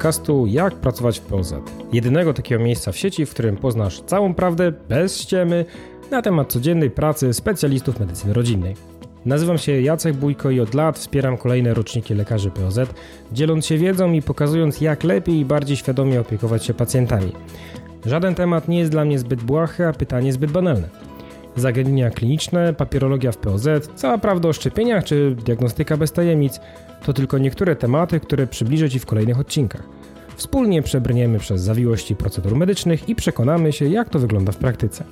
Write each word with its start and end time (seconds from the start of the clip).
podcastu 0.00 0.46
Jak 0.46 0.74
pracować 0.74 1.18
w 1.18 1.22
POZ. 1.22 1.54
Jedynego 1.92 2.34
takiego 2.34 2.64
miejsca 2.64 2.92
w 2.92 2.96
sieci, 2.96 3.26
w 3.26 3.30
którym 3.30 3.56
poznasz 3.56 4.00
całą 4.00 4.34
prawdę 4.34 4.72
bez 4.88 5.20
ściemy 5.20 5.64
na 6.10 6.22
temat 6.22 6.52
codziennej 6.52 6.90
pracy 6.90 7.34
specjalistów 7.34 8.00
medycyny 8.00 8.32
rodzinnej. 8.32 8.76
Nazywam 9.24 9.58
się 9.58 9.80
Jacek 9.80 10.16
Bójko 10.16 10.50
i 10.50 10.60
od 10.60 10.74
lat 10.74 10.98
wspieram 10.98 11.36
kolejne 11.36 11.74
roczniki 11.74 12.14
lekarzy 12.14 12.50
POZ, 12.50 12.78
dzieląc 13.32 13.66
się 13.66 13.78
wiedzą 13.78 14.12
i 14.12 14.22
pokazując 14.22 14.80
jak 14.80 15.04
lepiej 15.04 15.34
i 15.34 15.44
bardziej 15.44 15.76
świadomie 15.76 16.20
opiekować 16.20 16.64
się 16.64 16.74
pacjentami. 16.74 17.32
Żaden 18.06 18.34
temat 18.34 18.68
nie 18.68 18.78
jest 18.78 18.90
dla 18.90 19.04
mnie 19.04 19.18
zbyt 19.18 19.42
błahy, 19.42 19.86
a 19.86 19.92
pytanie 19.92 20.32
zbyt 20.32 20.50
banalne. 20.50 21.09
Zagadnienia 21.56 22.10
kliniczne, 22.10 22.74
papierologia 22.74 23.32
w 23.32 23.36
POZ, 23.36 23.68
cała 23.94 24.18
prawda 24.18 24.48
o 24.48 24.52
szczepieniach 24.52 25.04
czy 25.04 25.36
diagnostyka 25.44 25.96
bez 25.96 26.12
tajemnic 26.12 26.60
to 27.06 27.12
tylko 27.12 27.38
niektóre 27.38 27.76
tematy, 27.76 28.20
które 28.20 28.46
przybliżę 28.46 28.90
Ci 28.90 28.98
w 28.98 29.06
kolejnych 29.06 29.40
odcinkach. 29.40 29.82
Wspólnie 30.36 30.82
przebrniemy 30.82 31.38
przez 31.38 31.60
zawiłości 31.60 32.16
procedur 32.16 32.56
medycznych 32.56 33.08
i 33.08 33.14
przekonamy 33.14 33.72
się, 33.72 33.88
jak 33.88 34.08
to 34.08 34.18
wygląda 34.18 34.52
w 34.52 34.56
praktyce. 34.56 35.04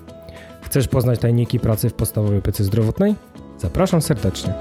Chcesz 0.63 0.89
poznać 0.89 1.21
tajniki 1.21 1.61
pracy 1.61 1.91
w 1.91 1.95
podstawowej 1.95 2.39
opiece 2.39 2.65
zdrowotnej? 2.65 3.15
Zapraszam 3.59 4.03
serdecznie. 4.03 4.53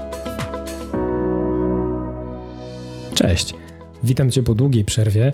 Cześć. 3.14 3.54
Witam 4.02 4.30
Cię 4.30 4.42
po 4.42 4.54
długiej 4.54 4.84
przerwie, 4.84 5.32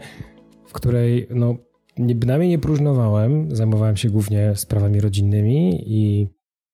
w 0.66 0.72
której 0.72 1.26
no, 1.30 1.56
nie, 1.98 2.14
bynajmniej 2.14 2.50
nie 2.50 2.58
próżnowałem. 2.58 3.56
Zajmowałem 3.56 3.96
się 3.96 4.10
głównie 4.10 4.56
sprawami 4.56 5.00
rodzinnymi 5.00 5.84
i 5.86 6.28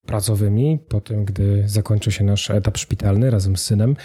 pracowymi 0.06 0.78
po 0.88 1.00
tym, 1.00 1.24
gdy 1.24 1.62
zakończył 1.66 2.12
się 2.12 2.24
nasz 2.24 2.50
etap 2.50 2.78
szpitalny 2.78 3.30
razem 3.30 3.56
z 3.56 3.62
synem, 3.62 3.96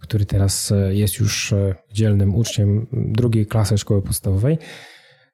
który 0.00 0.26
teraz 0.26 0.72
e, 0.72 0.94
jest 0.94 1.18
już 1.18 1.52
e, 1.52 1.74
dzielnym 1.92 2.34
uczniem 2.34 2.86
drugiej 2.92 3.46
klasy 3.46 3.78
szkoły 3.78 4.02
podstawowej. 4.02 4.58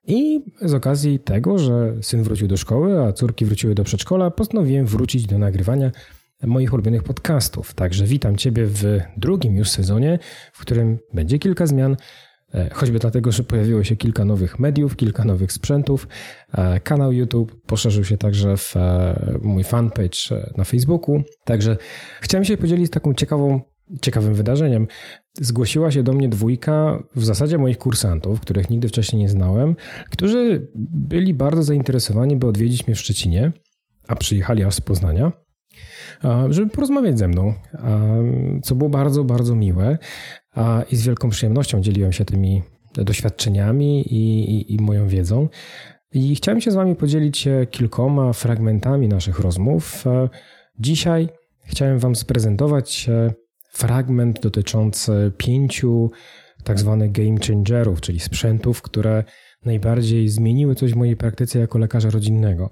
I 0.06 0.40
z 0.62 0.74
okazji 0.74 1.18
tego, 1.18 1.58
że 1.58 1.94
syn 2.02 2.22
wrócił 2.22 2.48
do 2.48 2.56
szkoły, 2.56 3.02
a 3.02 3.12
córki 3.12 3.44
wróciły 3.44 3.74
do 3.74 3.84
przedszkola, 3.84 4.30
postanowiłem 4.30 4.86
wrócić 4.86 5.26
do 5.26 5.38
nagrywania 5.38 5.90
moich 6.42 6.72
ulubionych 6.72 7.02
podcastów. 7.02 7.74
Także 7.74 8.04
witam 8.04 8.36
Ciebie 8.36 8.66
w 8.66 8.84
drugim 9.16 9.56
już 9.56 9.70
sezonie, 9.70 10.18
w 10.52 10.60
którym 10.60 10.98
będzie 11.14 11.38
kilka 11.38 11.66
zmian, 11.66 11.96
choćby 12.72 12.98
dlatego, 12.98 13.32
że 13.32 13.42
pojawiło 13.42 13.84
się 13.84 13.96
kilka 13.96 14.24
nowych 14.24 14.58
mediów, 14.58 14.96
kilka 14.96 15.24
nowych 15.24 15.52
sprzętów. 15.52 16.08
E, 16.52 16.80
kanał 16.80 17.12
YouTube 17.12 17.60
poszerzył 17.66 18.04
się 18.04 18.16
także 18.16 18.56
w 18.56 18.76
e, 18.76 19.38
mój 19.42 19.64
fanpage 19.64 20.18
na 20.56 20.64
Facebooku. 20.64 21.22
Także 21.44 21.76
chciałem 22.20 22.44
się 22.44 22.56
podzielić 22.56 22.90
taką 22.90 23.14
ciekawym 24.00 24.34
wydarzeniem. 24.34 24.86
Zgłosiła 25.40 25.90
się 25.90 26.02
do 26.02 26.12
mnie 26.12 26.28
dwójka 26.28 27.02
w 27.16 27.24
zasadzie 27.24 27.58
moich 27.58 27.78
kursantów, 27.78 28.40
których 28.40 28.70
nigdy 28.70 28.88
wcześniej 28.88 29.22
nie 29.22 29.28
znałem, 29.28 29.76
którzy 30.10 30.68
byli 30.94 31.34
bardzo 31.34 31.62
zainteresowani, 31.62 32.36
by 32.36 32.46
odwiedzić 32.46 32.86
mnie 32.86 32.94
w 32.94 33.00
Szczecinie, 33.00 33.52
a 34.08 34.16
przyjechali 34.16 34.64
aż 34.64 34.74
z 34.74 34.80
Poznania 34.80 35.32
żeby 36.48 36.70
porozmawiać 36.70 37.18
ze 37.18 37.28
mną, 37.28 37.54
co 38.62 38.74
było 38.74 38.90
bardzo, 38.90 39.24
bardzo 39.24 39.54
miłe 39.54 39.98
i 40.90 40.96
z 40.96 41.06
wielką 41.06 41.30
przyjemnością 41.30 41.80
dzieliłem 41.80 42.12
się 42.12 42.24
tymi 42.24 42.62
doświadczeniami 42.94 44.00
i, 44.14 44.54
i, 44.54 44.74
i 44.74 44.78
moją 44.82 45.08
wiedzą. 45.08 45.48
I 46.12 46.34
chciałem 46.34 46.60
się 46.60 46.70
z 46.70 46.74
Wami 46.74 46.96
podzielić 46.96 47.48
kilkoma 47.70 48.32
fragmentami 48.32 49.08
naszych 49.08 49.38
rozmów. 49.38 50.04
Dzisiaj 50.78 51.28
chciałem 51.64 51.98
Wam 51.98 52.16
sprezentować 52.16 53.10
fragment 53.72 54.40
dotyczący 54.40 55.32
pięciu 55.36 56.10
tak 56.64 56.78
zwanych 56.78 57.12
game 57.12 57.36
changerów, 57.46 58.00
czyli 58.00 58.20
sprzętów, 58.20 58.82
które 58.82 59.24
najbardziej 59.64 60.28
zmieniły 60.28 60.74
coś 60.74 60.92
w 60.92 60.96
mojej 60.96 61.16
praktyce 61.16 61.58
jako 61.58 61.78
lekarza 61.78 62.10
rodzinnego. 62.10 62.70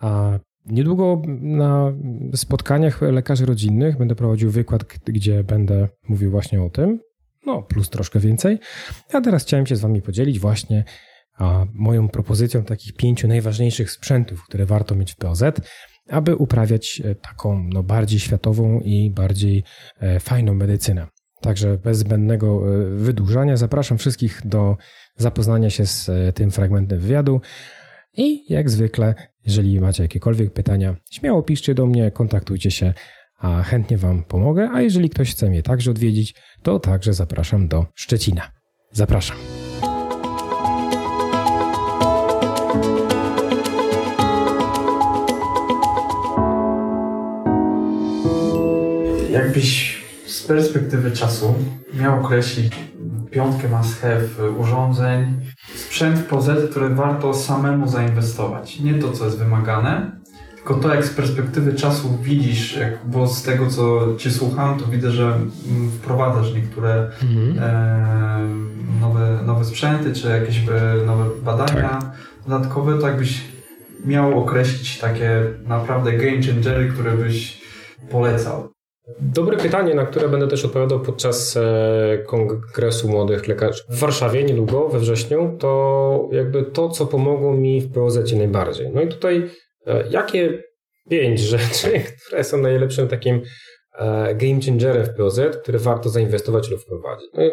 A 0.00 0.38
Niedługo 0.66 1.22
na 1.40 1.92
spotkaniach 2.34 3.02
lekarzy 3.02 3.46
rodzinnych 3.46 3.98
będę 3.98 4.14
prowadził 4.14 4.50
wykład, 4.50 4.84
gdzie 5.04 5.44
będę 5.44 5.88
mówił 6.08 6.30
właśnie 6.30 6.62
o 6.62 6.70
tym, 6.70 7.00
no 7.46 7.62
plus 7.62 7.90
troszkę 7.90 8.20
więcej. 8.20 8.58
A 9.12 9.20
teraz 9.20 9.42
chciałem 9.42 9.66
się 9.66 9.76
z 9.76 9.80
Wami 9.80 10.02
podzielić 10.02 10.38
właśnie 10.38 10.84
moją 11.74 12.08
propozycją 12.08 12.64
takich 12.64 12.92
pięciu 12.92 13.28
najważniejszych 13.28 13.90
sprzętów, 13.90 14.44
które 14.44 14.66
warto 14.66 14.94
mieć 14.94 15.12
w 15.12 15.16
POZ, 15.16 15.42
aby 16.08 16.36
uprawiać 16.36 17.02
e, 17.04 17.14
taką 17.14 17.68
no, 17.72 17.82
bardziej 17.82 18.20
światową 18.20 18.80
i 18.80 19.10
bardziej 19.10 19.64
e, 20.00 20.20
fajną 20.20 20.54
medycynę. 20.54 21.06
Także 21.40 21.78
bez 21.78 21.98
zbędnego 21.98 22.62
e, 22.74 22.86
wydłużania 22.96 23.56
zapraszam 23.56 23.98
wszystkich 23.98 24.42
do 24.44 24.76
zapoznania 25.16 25.70
się 25.70 25.86
z 25.86 26.10
tym 26.34 26.50
fragmentem 26.50 26.98
wywiadu. 26.98 27.40
I 28.16 28.52
jak 28.52 28.70
zwykle, 28.70 29.14
jeżeli 29.46 29.80
macie 29.80 30.02
jakiekolwiek 30.02 30.52
pytania, 30.52 30.96
śmiało 31.10 31.42
piszcie 31.42 31.74
do 31.74 31.86
mnie, 31.86 32.10
kontaktujcie 32.10 32.70
się, 32.70 32.94
a 33.38 33.62
chętnie 33.62 33.98
Wam 33.98 34.24
pomogę. 34.24 34.70
A 34.72 34.80
jeżeli 34.82 35.10
ktoś 35.10 35.30
chce 35.30 35.50
mnie 35.50 35.62
także 35.62 35.90
odwiedzić, 35.90 36.34
to 36.62 36.78
także 36.78 37.14
zapraszam 37.14 37.68
do 37.68 37.86
Szczecina. 37.94 38.42
Zapraszam. 38.92 39.36
Jakbyś 49.30 49.85
perspektywy 50.46 51.10
czasu 51.10 51.54
miał 51.94 52.20
określić 52.24 52.72
piątkę 53.30 53.68
must 53.68 54.00
have 54.00 54.50
urządzeń, 54.58 55.40
sprzęt 55.74 56.18
w 56.18 56.24
POZ, 56.24 56.50
które 56.70 56.88
warto 56.88 57.34
samemu 57.34 57.88
zainwestować. 57.88 58.80
Nie 58.80 58.94
to, 58.94 59.12
co 59.12 59.24
jest 59.24 59.38
wymagane, 59.38 60.20
tylko 60.54 60.74
to, 60.74 60.94
jak 60.94 61.04
z 61.04 61.10
perspektywy 61.10 61.74
czasu 61.74 62.18
widzisz, 62.22 62.76
jak, 62.76 62.98
bo 63.06 63.28
z 63.28 63.42
tego, 63.42 63.66
co 63.66 64.06
Cię 64.18 64.30
słucham, 64.30 64.78
to 64.78 64.86
widzę, 64.86 65.10
że 65.10 65.38
wprowadzasz 65.98 66.54
niektóre 66.54 67.10
mhm. 67.22 67.58
e, 67.58 69.00
nowe, 69.00 69.42
nowe 69.46 69.64
sprzęty, 69.64 70.12
czy 70.12 70.28
jakieś 70.28 70.58
e, 70.58 71.06
nowe 71.06 71.24
badania 71.44 71.88
tak. 71.88 72.12
dodatkowe, 72.46 72.98
to 72.98 73.08
jakbyś 73.08 73.44
miał 74.04 74.38
określić 74.38 74.98
takie 74.98 75.42
naprawdę 75.66 76.12
game 76.12 76.42
changery, 76.42 76.88
które 76.88 77.16
byś 77.16 77.62
polecał. 78.10 78.75
Dobre 79.20 79.56
pytanie, 79.56 79.94
na 79.94 80.06
które 80.06 80.28
będę 80.28 80.48
też 80.48 80.64
odpowiadał 80.64 81.00
podczas 81.00 81.56
e, 81.56 82.18
Kongresu 82.26 83.08
Młodych 83.08 83.48
Lekarzy 83.48 83.82
w 83.88 83.98
Warszawie 83.98 84.44
niedługo, 84.44 84.88
we 84.88 84.98
wrześniu, 84.98 85.56
to 85.58 86.28
jakby 86.32 86.62
to, 86.62 86.88
co 86.88 87.06
pomogło 87.06 87.52
mi 87.52 87.80
w 87.80 87.92
POZ 87.92 88.32
najbardziej. 88.32 88.90
No 88.94 89.02
i 89.02 89.08
tutaj 89.08 89.50
e, 89.86 90.04
jakie 90.10 90.62
pięć 91.10 91.40
rzeczy, 91.40 92.00
które 92.26 92.44
są 92.44 92.58
najlepszym 92.58 93.08
takim 93.08 93.42
e, 93.98 94.34
game 94.34 94.60
changerem 94.66 95.04
w 95.04 95.14
POZ, 95.14 95.40
które 95.62 95.78
warto 95.78 96.08
zainwestować 96.08 96.70
lub 96.70 96.80
wprowadzić. 96.80 97.30
No 97.34 97.44
i, 97.44 97.50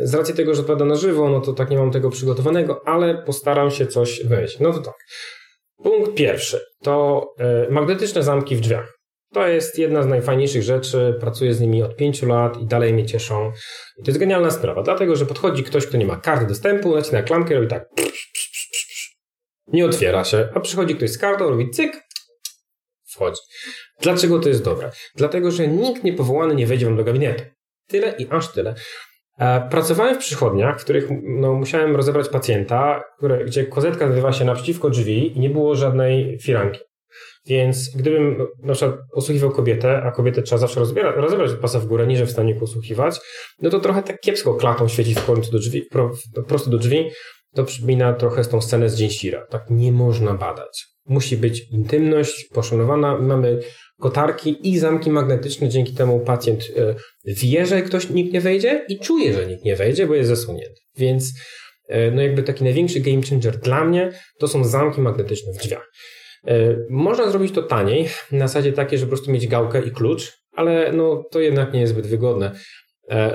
z 0.00 0.14
racji 0.14 0.34
tego, 0.34 0.54
że 0.54 0.62
pada 0.62 0.84
na 0.84 0.94
żywo, 0.94 1.28
no 1.28 1.40
to 1.40 1.52
tak 1.52 1.70
nie 1.70 1.78
mam 1.78 1.90
tego 1.90 2.10
przygotowanego, 2.10 2.80
ale 2.84 3.22
postaram 3.22 3.70
się 3.70 3.86
coś 3.86 4.26
wejść. 4.26 4.60
No 4.60 4.72
to 4.72 4.78
tak. 4.78 4.94
Punkt 5.82 6.14
pierwszy 6.14 6.60
to 6.82 7.26
magnetyczne 7.70 8.22
zamki 8.22 8.56
w 8.56 8.60
drzwiach. 8.60 8.97
To 9.32 9.48
jest 9.48 9.78
jedna 9.78 10.02
z 10.02 10.06
najfajniejszych 10.06 10.62
rzeczy. 10.62 11.16
Pracuję 11.20 11.54
z 11.54 11.60
nimi 11.60 11.82
od 11.82 11.96
pięciu 11.96 12.26
lat 12.26 12.60
i 12.62 12.66
dalej 12.66 12.92
mnie 12.92 13.06
cieszą. 13.06 13.52
I 13.98 14.02
to 14.02 14.10
jest 14.10 14.18
genialna 14.18 14.50
sprawa, 14.50 14.82
dlatego 14.82 15.16
że 15.16 15.26
podchodzi 15.26 15.64
ktoś, 15.64 15.86
kto 15.86 15.96
nie 15.96 16.06
ma 16.06 16.16
karty 16.16 16.46
dostępu, 16.46 16.94
nacina 16.94 17.22
klamkę 17.22 17.54
robi 17.54 17.68
tak. 17.68 17.88
Nie 19.66 19.86
otwiera 19.86 20.24
się, 20.24 20.48
a 20.54 20.60
przychodzi 20.60 20.94
ktoś 20.96 21.10
z 21.10 21.18
kartą, 21.18 21.50
robi 21.50 21.70
cyk, 21.70 22.08
wchodzi. 23.06 23.40
Dlaczego 24.02 24.38
to 24.38 24.48
jest 24.48 24.64
dobre? 24.64 24.90
Dlatego, 25.14 25.50
że 25.50 25.68
nikt 25.68 26.04
niepowołany 26.04 26.54
nie 26.54 26.66
wejdzie 26.66 26.86
wam 26.86 26.96
do 26.96 27.04
gabinetu. 27.04 27.44
Tyle 27.86 28.14
i 28.18 28.26
aż 28.30 28.52
tyle. 28.52 28.74
E, 29.38 29.68
pracowałem 29.70 30.14
w 30.14 30.18
przychodniach, 30.18 30.80
w 30.80 30.84
których 30.84 31.08
no, 31.22 31.54
musiałem 31.54 31.96
rozebrać 31.96 32.28
pacjenta, 32.28 33.04
które, 33.18 33.44
gdzie 33.44 33.66
kozetka 33.66 34.06
znajdowa 34.06 34.32
się 34.32 34.44
naprzeciwko 34.44 34.90
drzwi 34.90 35.36
i 35.36 35.40
nie 35.40 35.50
było 35.50 35.74
żadnej 35.74 36.38
firanki. 36.42 36.80
Więc 37.48 37.96
gdybym 37.96 38.46
na 38.62 38.74
przykład 38.74 38.96
posłuchiwał 39.14 39.50
kobietę, 39.50 40.02
a 40.02 40.10
kobietę 40.10 40.42
trzeba 40.42 40.58
zawsze 40.58 40.80
rozbierać, 40.80 41.16
rozebrać 41.16 41.50
pasa 41.60 41.80
w 41.80 41.86
górę, 41.86 42.06
niż 42.06 42.20
w 42.20 42.30
stanie 42.30 42.54
posłuchiwać, 42.54 43.20
no 43.62 43.70
to 43.70 43.80
trochę 43.80 44.02
tak 44.02 44.20
kiepsko 44.20 44.54
klatą 44.54 44.88
świeci 44.88 45.14
w 45.14 45.24
końcu 45.24 45.52
do 45.52 45.58
drzwi, 45.58 45.82
pro, 45.82 46.10
prosto 46.48 46.70
do 46.70 46.78
drzwi. 46.78 47.10
To 47.54 47.64
przypomina 47.64 48.12
trochę 48.12 48.44
tą 48.44 48.60
scenę 48.60 48.90
z 48.90 48.96
Dzień 48.96 49.10
Świra. 49.10 49.46
Tak 49.50 49.62
nie 49.70 49.92
można 49.92 50.34
badać. 50.34 50.86
Musi 51.06 51.36
być 51.36 51.70
intymność 51.70 52.48
poszanowana. 52.52 53.18
Mamy 53.18 53.60
kotarki 54.00 54.68
i 54.68 54.78
zamki 54.78 55.10
magnetyczne. 55.10 55.68
Dzięki 55.68 55.94
temu 55.94 56.20
pacjent 56.20 56.64
e, 56.76 56.94
wie, 57.24 57.66
że 57.66 57.82
ktoś, 57.82 58.10
nikt 58.10 58.32
nie 58.32 58.40
wejdzie 58.40 58.84
i 58.88 58.98
czuje, 58.98 59.34
że 59.34 59.46
nikt 59.46 59.64
nie 59.64 59.76
wejdzie, 59.76 60.06
bo 60.06 60.14
jest 60.14 60.28
zasunięty. 60.28 60.80
Więc 60.96 61.32
e, 61.88 62.10
no 62.10 62.22
jakby 62.22 62.42
taki 62.42 62.64
największy 62.64 63.00
game 63.00 63.22
changer 63.30 63.58
dla 63.58 63.84
mnie 63.84 64.12
to 64.38 64.48
są 64.48 64.64
zamki 64.64 65.00
magnetyczne 65.00 65.52
w 65.52 65.56
drzwiach. 65.56 65.90
E, 66.48 66.76
można 66.90 67.30
zrobić 67.30 67.54
to 67.54 67.62
taniej, 67.62 68.08
na 68.32 68.48
zasadzie 68.48 68.72
takiej, 68.72 68.98
że 68.98 69.06
po 69.06 69.08
prostu 69.08 69.30
mieć 69.30 69.48
gałkę 69.48 69.82
i 69.82 69.90
klucz, 69.90 70.32
ale 70.52 70.92
no, 70.92 71.24
to 71.30 71.40
jednak 71.40 71.72
nie 71.72 71.80
jest 71.80 71.92
zbyt 71.92 72.06
wygodne. 72.06 72.52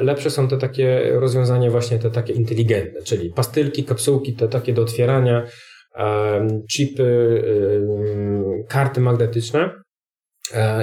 Lepsze 0.01 0.29
są 0.29 0.47
te 0.47 0.57
takie 0.57 1.11
rozwiązania 1.13 1.71
właśnie 1.71 1.99
te 1.99 2.11
takie 2.11 2.33
inteligentne, 2.33 3.01
czyli 3.01 3.29
pastylki, 3.29 3.83
kapsułki, 3.83 4.33
te 4.33 4.47
takie 4.47 4.73
do 4.73 4.81
otwierania, 4.81 5.47
chipy, 6.71 7.43
karty 8.67 9.01
magnetyczne. 9.01 9.69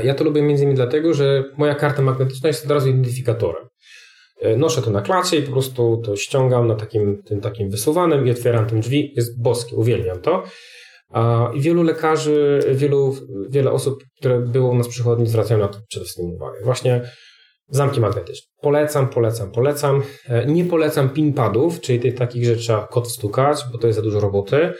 Ja 0.04 0.14
to 0.14 0.24
lubię 0.24 0.42
między 0.42 0.62
innymi 0.62 0.76
dlatego, 0.76 1.14
że 1.14 1.44
moja 1.56 1.74
karta 1.74 2.02
magnetyczna 2.02 2.48
jest 2.48 2.64
od 2.64 2.70
razu 2.70 2.88
identyfikatorem. 2.88 3.70
E, 4.40 4.56
noszę 4.56 4.82
to 4.82 4.90
na 4.90 5.02
klacie 5.02 5.36
i 5.36 5.42
po 5.42 5.52
prostu 5.52 6.02
to 6.04 6.16
ściągam 6.16 6.66
na 6.66 6.74
takim, 6.74 7.22
tym 7.22 7.40
takim 7.40 7.70
wysuwanym 7.70 8.26
i 8.26 8.30
otwieram 8.30 8.66
tym 8.66 8.80
drzwi. 8.80 9.12
Jest 9.16 9.42
boskie, 9.42 9.76
uwielbiam 9.76 10.20
to. 10.20 10.44
I 11.54 11.60
wielu 11.60 11.82
lekarzy, 11.82 12.60
wielu, 12.72 13.16
wiele 13.48 13.72
osób, 13.72 14.04
które 14.18 14.40
było 14.40 14.70
u 14.70 14.74
nas 14.74 14.88
przychodni, 14.88 15.26
zwracają 15.26 15.60
na 15.60 15.68
to 15.68 15.78
przede 15.88 16.04
wszystkim 16.04 16.30
uwagę. 16.30 16.58
Właśnie 16.64 17.10
zamki 17.68 18.00
magnetyczne. 18.00 18.46
Polecam, 18.62 19.08
polecam, 19.08 19.52
polecam. 19.52 20.02
E, 20.28 20.46
nie 20.46 20.64
polecam 20.64 21.10
pinpadów, 21.10 21.80
czyli 21.80 22.00
tych 22.00 22.14
takich, 22.14 22.44
że 22.44 22.56
trzeba 22.56 22.86
kod 22.86 23.08
wstukać, 23.08 23.64
bo 23.72 23.78
to 23.78 23.86
jest 23.86 23.96
za 23.96 24.02
dużo 24.02 24.20
roboty. 24.20 24.72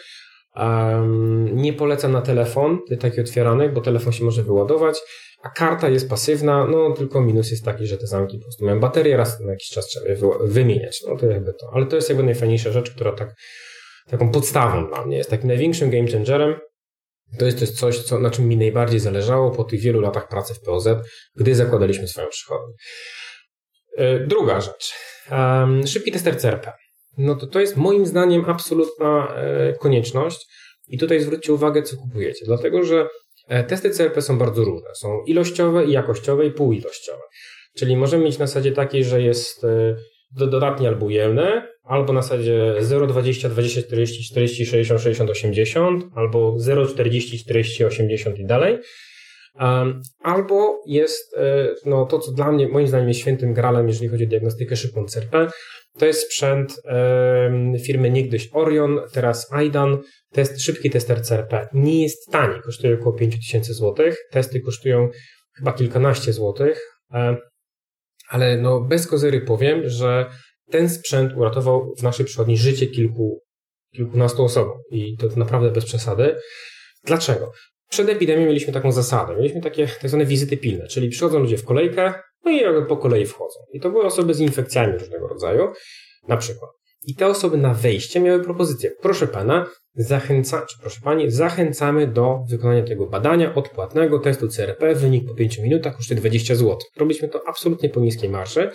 nie 1.53 1.73
polecam 1.73 2.12
na 2.12 2.23
telefon, 2.23 2.79
tych 2.88 2.99
takich 2.99 3.21
otwieranych, 3.21 3.73
bo 3.73 3.81
telefon 3.81 4.12
się 4.12 4.25
może 4.25 4.43
wyładować 4.43 5.00
a 5.43 5.50
karta 5.50 5.88
jest 5.88 6.09
pasywna, 6.09 6.67
no 6.67 6.93
tylko 6.93 7.21
minus 7.21 7.50
jest 7.50 7.65
taki, 7.65 7.87
że 7.87 7.99
te 7.99 8.06
zamki 8.06 8.38
po 8.38 8.43
prostu 8.43 8.65
mają 8.65 8.81
baterię, 8.81 9.17
raz 9.17 9.41
na 9.41 9.50
jakiś 9.50 9.69
czas 9.69 9.87
trzeba 9.87 10.09
je 10.09 10.17
wymieniać. 10.41 11.03
No 11.09 11.17
to 11.17 11.26
jakby 11.26 11.53
to. 11.53 11.71
Ale 11.73 11.87
to 11.87 11.97
jest 11.97 12.09
jakby 12.09 12.25
najfajniejsza 12.25 12.73
rzecz, 12.73 12.91
która 12.91 13.12
tak, 13.12 13.35
taką 14.11 14.31
podstawą 14.31 14.87
dla 14.89 15.07
mnie 15.07 15.17
jest, 15.17 15.31
takim 15.31 15.49
największym 15.49 15.91
game 15.91 16.11
changerem. 16.11 16.61
To 17.39 17.45
jest 17.45 17.59
też 17.59 17.71
coś, 17.71 17.99
co, 17.99 18.19
na 18.19 18.31
czym 18.31 18.49
mi 18.49 18.57
najbardziej 18.57 19.01
zależało 19.01 19.51
po 19.51 19.65
tych 19.65 19.81
wielu 19.81 20.01
latach 20.01 20.29
pracy 20.29 20.55
w 20.55 20.61
POZ, 20.61 20.89
gdy 21.37 21.55
zakładaliśmy 21.55 22.09
swoją 22.09 22.29
przychodnię. 22.29 22.75
E, 23.97 24.27
druga 24.27 24.61
rzecz. 24.61 24.95
Szybki 25.87 26.12
tester 26.12 26.41
CRP. 26.41 26.73
No 27.19 27.35
to 27.35 27.47
to 27.47 27.61
jest 27.61 27.77
moim 27.77 28.07
zdaniem 28.07 28.45
absolutna 28.45 29.35
e, 29.37 29.73
konieczność. 29.73 30.47
I 30.89 30.99
tutaj 30.99 31.21
zwróćcie 31.21 31.53
uwagę, 31.53 31.83
co 31.83 31.97
kupujecie. 31.97 32.45
Dlatego, 32.47 32.85
że 32.85 33.07
E, 33.51 33.65
testy 33.65 33.91
CRP 33.91 34.23
są 34.23 34.39
bardzo 34.39 34.65
różne. 34.65 34.95
Są 34.95 35.23
ilościowe 35.27 35.85
i 35.85 35.93
jakościowe 35.93 36.47
i 36.47 36.51
półoilościowe. 36.51 37.23
Czyli 37.77 37.97
możemy 37.97 38.25
mieć 38.25 38.39
na 38.39 38.47
zasadzie 38.47 38.73
takiej, 38.73 39.05
że 39.05 39.23
jest 39.23 39.67
dodatnie 40.31 40.88
albo 40.88 41.06
ujemne, 41.06 41.69
albo 41.85 42.12
na 42.12 42.23
zasadzie 42.23 42.75
0, 42.79 43.06
20, 43.06 43.49
20, 43.49 43.82
40, 43.82 44.25
40, 44.25 44.67
60, 44.67 45.00
60, 45.00 45.31
80, 45.31 46.05
albo 46.15 46.59
0, 46.59 46.87
40, 46.87 47.38
40, 47.38 47.85
80 47.85 48.38
i 48.38 48.47
dalej. 48.47 48.79
Albo 50.23 50.82
jest 50.87 51.37
e, 51.37 51.69
no, 51.87 52.06
to, 52.06 52.19
co 52.19 52.32
dla 52.32 52.53
mnie, 52.53 52.69
moim 52.69 52.87
zdaniem, 52.87 53.09
jest 53.09 53.21
świętym 53.21 53.55
gralem, 53.55 53.88
jeżeli 53.88 54.09
chodzi 54.09 54.25
o 54.25 54.29
diagnostykę 54.29 54.77
szybką 54.77 55.05
CRP. 55.05 55.49
To 55.99 56.06
jest 56.06 56.27
sprzęt 56.27 56.83
firmy 57.87 58.11
niegdyś 58.11 58.49
Orion, 58.53 59.00
teraz 59.12 59.53
Aidan, 59.53 59.99
Test, 60.33 60.62
szybki 60.62 60.91
tester 60.91 61.23
CRP 61.23 61.69
nie 61.73 62.03
jest 62.03 62.31
tani, 62.33 62.61
kosztuje 62.62 62.94
około 62.94 63.17
5000 63.17 63.75
zł. 63.75 64.06
Testy 64.31 64.61
kosztują 64.61 65.09
chyba 65.56 65.73
kilkanaście 65.73 66.33
złotych, 66.33 66.81
ale 68.31 68.56
no 68.56 68.81
bez 68.81 69.06
kozery 69.06 69.41
powiem, 69.41 69.88
że 69.88 70.31
ten 70.71 70.88
sprzęt 70.88 71.32
uratował 71.37 71.94
w 71.99 72.03
naszej 72.03 72.27
przychodni 72.27 72.56
życie 72.56 72.87
kilku, 72.87 73.41
kilkunastu 73.94 74.44
osobom 74.44 74.79
i 74.91 75.17
to 75.17 75.27
naprawdę 75.37 75.71
bez 75.71 75.85
przesady. 75.85 76.37
Dlaczego? 77.05 77.53
Przed 77.91 78.09
epidemią 78.09 78.47
mieliśmy 78.47 78.73
taką 78.73 78.93
zasadę. 78.93 79.37
Mieliśmy 79.37 79.61
takie 79.61 79.87
tak 79.87 80.11
zwane 80.11 80.27
wizyty 80.27 80.56
pilne, 80.56 80.87
czyli 80.87 81.09
przychodzą 81.09 81.38
ludzie 81.38 81.59
w 81.59 81.65
kolejkę, 81.65 82.15
no 82.44 82.50
i 82.50 82.87
po 82.88 82.97
kolei 82.97 83.27
wchodzą. 83.27 83.59
I 83.73 83.81
to 83.81 83.91
były 83.91 84.05
osoby 84.05 84.35
z 84.35 84.41
infekcjami 84.41 84.99
różnego 84.99 85.29
rodzaju, 85.29 85.73
na 86.29 86.37
przykład. 86.37 86.71
I 87.02 87.14
te 87.14 87.26
osoby 87.26 87.56
na 87.56 87.75
wejście 87.75 88.20
miały 88.20 88.44
propozycję. 88.44 88.91
Proszę 89.02 89.26
pana, 89.26 89.67
zachęca, 89.94 90.67
czy 90.67 90.79
proszę 90.81 91.00
pani, 91.05 91.31
zachęcamy 91.31 92.06
do 92.06 92.38
wykonania 92.50 92.82
tego 92.82 93.06
badania 93.06 93.55
odpłatnego 93.55 94.19
testu 94.19 94.49
CRP. 94.49 94.94
Wynik 94.94 95.29
po 95.29 95.35
5 95.35 95.58
minutach 95.58 95.97
kosztuje 95.97 96.20
20 96.20 96.55
zł. 96.55 96.79
Robiliśmy 96.97 97.29
to 97.29 97.41
absolutnie 97.47 97.88
po 97.88 98.00
niskiej 98.00 98.31
marszy, 98.31 98.70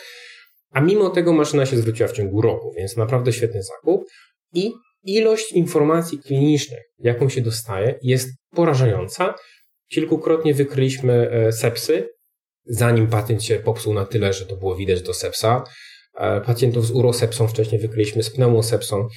a 0.72 0.81
mimo 0.81 1.10
tego 1.10 1.33
maszyna 1.33 1.66
się 1.66 1.77
zwróciła 1.77 2.10
w 2.10 2.12
ciągu 2.12 2.42
roku, 2.42 2.74
więc 2.77 2.98
naprawdę 2.98 3.33
świetny 3.33 3.63
zakup. 3.63 4.06
I 4.54 4.74
ilość 5.04 5.51
informacji 5.51 6.19
klinicznych, 6.19 6.83
jaką 7.00 7.30
się 7.30 7.42
dostaje, 7.42 8.00
jest 8.01 8.30
porażająca. 8.51 9.36
Kilkukrotnie 9.92 10.54
wykryliśmy 10.54 11.30
e, 11.31 11.51
sepsy, 11.51 12.10
zanim 12.66 13.07
pacjent 13.07 13.44
się 13.44 13.56
popsuł 13.56 13.94
na 13.94 14.06
tyle, 14.06 14.33
że 14.33 14.45
to 14.45 14.56
było 14.56 14.75
widać 14.75 15.01
do 15.01 15.13
sepsa. 15.13 15.63
E, 16.17 16.41
pacjentów 16.41 16.85
z 16.85 16.91
urosepsą 16.91 17.47
wcześniej 17.47 17.81
wykryliśmy 17.81 18.23
z 18.23 18.29
pneumosepsą. 18.29 19.07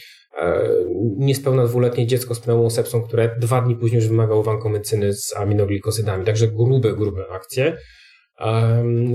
E, 0.41 0.69
niespełna 1.17 1.67
dwuletnie 1.67 2.07
dziecko 2.07 2.35
z 2.35 2.41
pneumosepsą, 2.41 3.03
które 3.03 3.37
dwa 3.39 3.63
dni 3.63 3.77
później 3.77 3.99
już 3.99 4.09
wymagało 4.09 4.43
wankomecyny 4.43 5.15
z 5.15 5.37
aminoglikozydami. 5.37 6.25
Także 6.25 6.49
grube, 6.49 6.93
grube 6.93 7.25
akcje. 7.31 7.77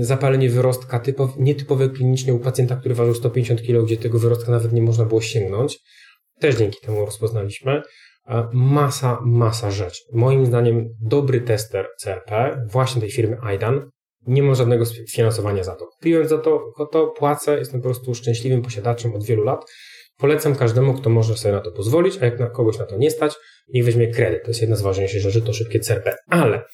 Zapalenie 0.00 0.50
wyrostka 0.50 1.00
typow, 1.00 1.30
nietypowe 1.38 1.88
klinicznie 1.88 2.34
u 2.34 2.38
pacjenta, 2.38 2.76
który 2.76 2.94
ważył 2.94 3.14
150 3.14 3.62
kg, 3.62 3.86
gdzie 3.86 3.96
tego 3.96 4.18
wyrostka 4.18 4.52
nawet 4.52 4.72
nie 4.72 4.82
można 4.82 5.04
było 5.04 5.20
sięgnąć. 5.20 5.78
Też 6.40 6.56
dzięki 6.56 6.80
temu 6.86 7.06
rozpoznaliśmy. 7.06 7.82
Masa, 8.52 9.18
masa 9.24 9.70
rzeczy. 9.70 10.02
Moim 10.12 10.46
zdaniem 10.46 10.88
dobry 11.00 11.40
tester 11.40 11.86
CRP, 11.98 12.60
właśnie 12.70 13.00
tej 13.00 13.10
firmy 13.10 13.36
Aidan, 13.42 13.90
nie 14.26 14.42
mam 14.42 14.54
żadnego 14.54 14.84
finansowania 15.12 15.64
za 15.64 15.76
to. 15.76 15.86
Kupiłem 15.86 16.28
za 16.28 16.38
to, 16.38 16.72
to 16.92 17.06
płacę, 17.06 17.58
jestem 17.58 17.80
po 17.80 17.88
prostu 17.88 18.14
szczęśliwym 18.14 18.62
posiadaczem 18.62 19.14
od 19.14 19.24
wielu 19.24 19.44
lat. 19.44 19.64
Polecam 20.16 20.56
każdemu, 20.56 20.94
kto 20.94 21.10
może 21.10 21.36
sobie 21.36 21.54
na 21.54 21.60
to 21.60 21.72
pozwolić, 21.72 22.18
a 22.20 22.24
jak 22.24 22.40
na 22.40 22.50
kogoś 22.50 22.78
na 22.78 22.86
to 22.86 22.96
nie 22.96 23.10
stać, 23.10 23.34
niech 23.68 23.84
weźmie 23.84 24.08
kredyt. 24.08 24.42
To 24.42 24.50
jest 24.50 24.60
jedna 24.60 24.76
z 24.76 24.82
ważniejszych 24.82 25.20
rzeczy, 25.20 25.42
to 25.42 25.52
szybkie 25.52 25.80
CRP. 25.80 26.16
Ale 26.28 26.64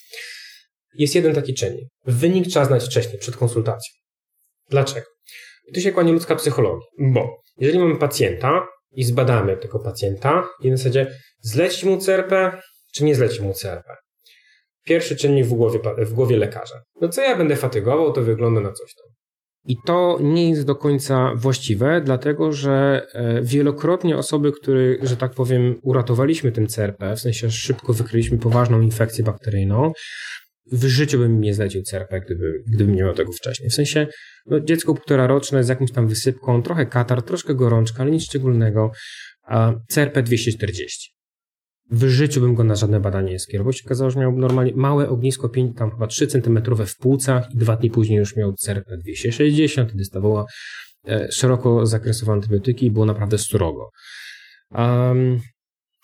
jest 0.94 1.14
jeden 1.14 1.34
taki 1.34 1.54
czynnik. 1.54 1.88
Wynik 2.06 2.46
trzeba 2.46 2.64
znać 2.64 2.84
wcześniej, 2.84 3.18
przed 3.18 3.36
konsultacją. 3.36 3.94
Dlaczego? 4.70 5.06
I 5.68 5.72
tu 5.72 5.80
się 5.80 5.92
kłania 5.92 6.12
ludzka 6.12 6.36
psychologii, 6.36 6.86
bo 6.98 7.40
jeżeli 7.58 7.78
mamy 7.78 7.96
pacjenta 7.96 8.66
i 8.92 9.04
zbadamy 9.04 9.56
tego 9.56 9.78
pacjenta 9.78 10.48
i 10.62 10.70
na 10.70 10.76
zasadzie 10.76 11.14
zleci 11.40 11.86
mu 11.86 11.98
CRP, 11.98 12.60
czy 12.94 13.04
nie 13.04 13.14
zleci 13.14 13.42
mu 13.42 13.54
CRP. 13.54 13.96
Pierwszy 14.90 15.16
czynnik 15.16 15.46
w 15.46 15.48
głowie, 15.48 15.80
w 15.98 16.12
głowie 16.12 16.36
lekarza. 16.36 16.82
No 17.00 17.08
co 17.08 17.22
ja 17.22 17.36
będę 17.36 17.56
fatygował, 17.56 18.12
to 18.12 18.22
wygląda 18.22 18.60
na 18.60 18.72
coś 18.72 18.94
tam. 18.94 19.06
I 19.64 19.76
to 19.86 20.18
nie 20.20 20.50
jest 20.50 20.66
do 20.66 20.74
końca 20.74 21.32
właściwe, 21.36 22.00
dlatego 22.04 22.52
że 22.52 23.06
e, 23.14 23.42
wielokrotnie 23.42 24.16
osoby, 24.16 24.52
które, 24.52 24.96
że 25.02 25.16
tak 25.16 25.34
powiem, 25.34 25.78
uratowaliśmy 25.82 26.52
tym 26.52 26.66
CRP, 26.66 27.16
w 27.16 27.20
sensie 27.20 27.50
szybko 27.50 27.92
wykryliśmy 27.92 28.38
poważną 28.38 28.80
infekcję 28.80 29.24
bakteryjną, 29.24 29.92
w 30.72 30.84
życiu 30.84 31.18
bym 31.18 31.40
nie 31.40 31.54
zlecił 31.54 31.82
CRP, 31.82 32.20
gdyby, 32.20 32.62
gdybym 32.74 32.94
nie 32.94 33.02
miał 33.02 33.14
tego 33.14 33.32
wcześniej. 33.32 33.70
W 33.70 33.74
sensie 33.74 34.06
no, 34.46 34.60
dziecko 34.60 34.94
półtora 34.94 35.26
roczne 35.26 35.64
z 35.64 35.68
jakąś 35.68 35.92
tam 35.92 36.08
wysypką, 36.08 36.62
trochę 36.62 36.86
katar, 36.86 37.22
troszkę 37.22 37.54
gorączka, 37.54 38.02
ale 38.02 38.10
nic 38.10 38.24
szczególnego, 38.24 38.90
a 39.42 39.72
CRP 39.88 40.22
240 40.22 41.19
w 41.90 42.04
życiu 42.04 42.40
bym 42.40 42.54
go 42.54 42.64
na 42.64 42.74
żadne 42.74 43.00
badanie 43.00 43.32
nie 43.32 43.38
skierował. 43.38 43.72
Się 43.72 43.82
okazało, 43.86 44.10
że 44.10 44.20
miał 44.20 44.32
normalnie 44.32 44.72
małe 44.76 45.08
ognisko, 45.08 45.48
5, 45.48 45.76
tam 45.76 45.90
chyba 45.90 46.06
3 46.06 46.26
cm 46.26 46.60
w 46.86 46.96
płucach 46.96 47.54
i 47.54 47.56
dwa 47.56 47.76
dni 47.76 47.90
później 47.90 48.18
już 48.18 48.36
miał 48.36 48.52
CRP 48.52 48.96
260 48.96 49.94
i 49.94 49.96
dostawała 49.96 50.44
e, 51.08 51.32
szeroko 51.32 51.86
zakresowe 51.86 52.32
antybiotyki 52.32 52.86
i 52.86 52.90
było 52.90 53.06
naprawdę 53.06 53.38
srogo. 53.38 53.90
Um, 54.70 55.40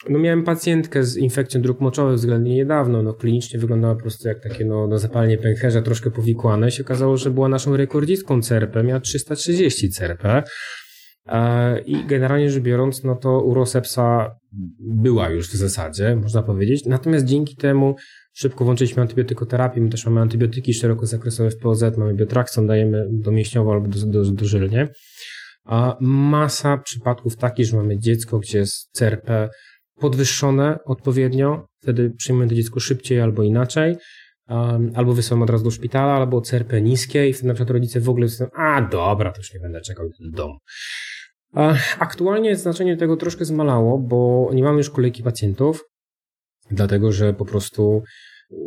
no 0.08 0.18
miałem 0.18 0.44
pacjentkę 0.44 1.04
z 1.04 1.16
infekcją 1.16 1.62
dróg 1.62 1.80
moczowych 1.80 2.16
względnie 2.16 2.54
niedawno, 2.54 3.02
no 3.02 3.14
klinicznie 3.14 3.60
wyglądała 3.60 3.94
po 3.94 4.00
prostu 4.00 4.28
jak 4.28 4.42
takie 4.42 4.64
no, 4.64 4.86
no 4.86 4.98
zapalenie 4.98 5.38
pęcherza, 5.38 5.82
troszkę 5.82 6.10
powikłane. 6.10 6.70
Się 6.70 6.82
okazało, 6.82 7.16
że 7.16 7.30
była 7.30 7.48
naszą 7.48 7.76
rekordzistką 7.76 8.42
CRP, 8.42 8.82
miała 8.82 9.00
330 9.00 9.90
CRP. 9.90 10.42
E, 11.26 11.80
I 11.80 12.06
generalnie 12.06 12.50
rzecz 12.50 12.62
biorąc, 12.62 13.04
no 13.04 13.16
to 13.16 13.40
urosepsa 13.40 14.36
była 14.78 15.28
już 15.28 15.48
w 15.48 15.56
zasadzie, 15.56 16.16
można 16.16 16.42
powiedzieć. 16.42 16.84
Natomiast 16.86 17.24
dzięki 17.24 17.56
temu 17.56 17.94
szybko 18.32 18.64
włączyliśmy 18.64 19.02
antybiotykoterapię. 19.02 19.80
My 19.80 19.88
też 19.88 20.06
mamy 20.06 20.20
antybiotyki 20.20 20.74
szerokozakresowe 20.74 21.50
w 21.50 21.58
POZ, 21.58 21.84
mamy 21.96 22.14
biotrakson, 22.14 22.66
dajemy 22.66 23.06
domięśniowo 23.10 23.72
albo 23.72 23.88
do, 23.88 24.24
do. 24.24 24.46
A 25.64 25.96
masa 26.00 26.78
przypadków 26.78 27.36
takich, 27.36 27.66
że 27.66 27.76
mamy 27.76 27.98
dziecko, 27.98 28.38
gdzie 28.38 28.58
jest 28.58 28.90
CRP 28.92 29.48
podwyższone 30.00 30.78
odpowiednio, 30.84 31.66
wtedy 31.82 32.10
przyjmujemy 32.10 32.48
to 32.48 32.54
dziecko 32.54 32.80
szybciej 32.80 33.20
albo 33.20 33.42
inaczej. 33.42 33.96
Um, 34.48 34.90
albo 34.94 35.12
wysyłam 35.12 35.42
od 35.42 35.50
razu 35.50 35.64
do 35.64 35.70
szpitala, 35.70 36.12
albo 36.12 36.40
CRP 36.40 36.82
niskie 36.82 37.28
i 37.28 37.32
wtedy 37.32 37.48
na 37.48 37.54
przykład 37.54 37.70
rodzice 37.70 38.00
w 38.00 38.08
ogóle 38.08 38.28
są, 38.28 38.46
a 38.56 38.82
dobra, 38.82 39.32
to 39.32 39.38
już 39.38 39.54
nie 39.54 39.60
będę 39.60 39.80
czekał 39.80 40.08
do 40.20 40.30
domu. 40.30 40.58
Aktualnie 41.98 42.56
znaczenie 42.56 42.96
tego 42.96 43.16
troszkę 43.16 43.44
zmalało, 43.44 43.98
bo 43.98 44.50
nie 44.54 44.62
mamy 44.62 44.78
już 44.78 44.90
kolejki 44.90 45.22
pacjentów, 45.22 45.84
dlatego 46.70 47.12
że 47.12 47.34
po 47.34 47.44
prostu 47.44 48.02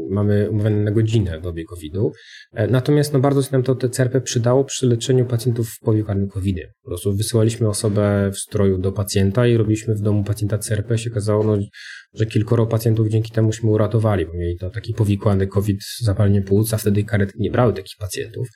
mamy 0.09 0.49
umówione 0.49 0.75
na 0.75 0.91
godzinę 0.91 1.39
w 1.39 1.41
dobie 1.41 1.65
COVID-u. 1.65 2.11
E, 2.53 2.67
natomiast 2.67 3.13
no, 3.13 3.19
bardzo 3.19 3.41
się 3.41 3.49
nam 3.51 3.63
to 3.63 3.75
te 3.75 3.89
CRP 3.89 4.21
przydało 4.21 4.63
przy 4.63 4.87
leczeniu 4.87 5.25
pacjentów 5.25 5.69
w 5.69 5.79
powikłanym 5.79 6.27
covid 6.27 6.57
-ie. 6.57 6.63
Po 6.83 6.89
prostu 6.89 7.15
wysyłaliśmy 7.15 7.69
osobę 7.69 8.31
w 8.33 8.37
stroju 8.37 8.77
do 8.77 8.91
pacjenta 8.91 9.47
i 9.47 9.57
robiliśmy 9.57 9.95
w 9.95 10.01
domu 10.01 10.23
pacjenta 10.23 10.57
CRP. 10.57 10.97
Się 10.97 11.09
okazało, 11.09 11.43
no, 11.43 11.57
że 12.13 12.25
kilkoro 12.25 12.65
pacjentów 12.65 13.07
dzięki 13.07 13.31
temuśmy 13.31 13.69
uratowali, 13.69 14.25
bo 14.25 14.33
mieli 14.33 14.57
to 14.57 14.69
taki 14.69 14.93
powikłany 14.93 15.47
COVID, 15.47 15.79
zapalenie 16.01 16.41
płuc, 16.41 16.73
a 16.73 16.77
wtedy 16.77 17.03
karetki 17.03 17.41
nie 17.41 17.51
brały 17.51 17.73
takich 17.73 17.97
pacjentów. 17.99 18.47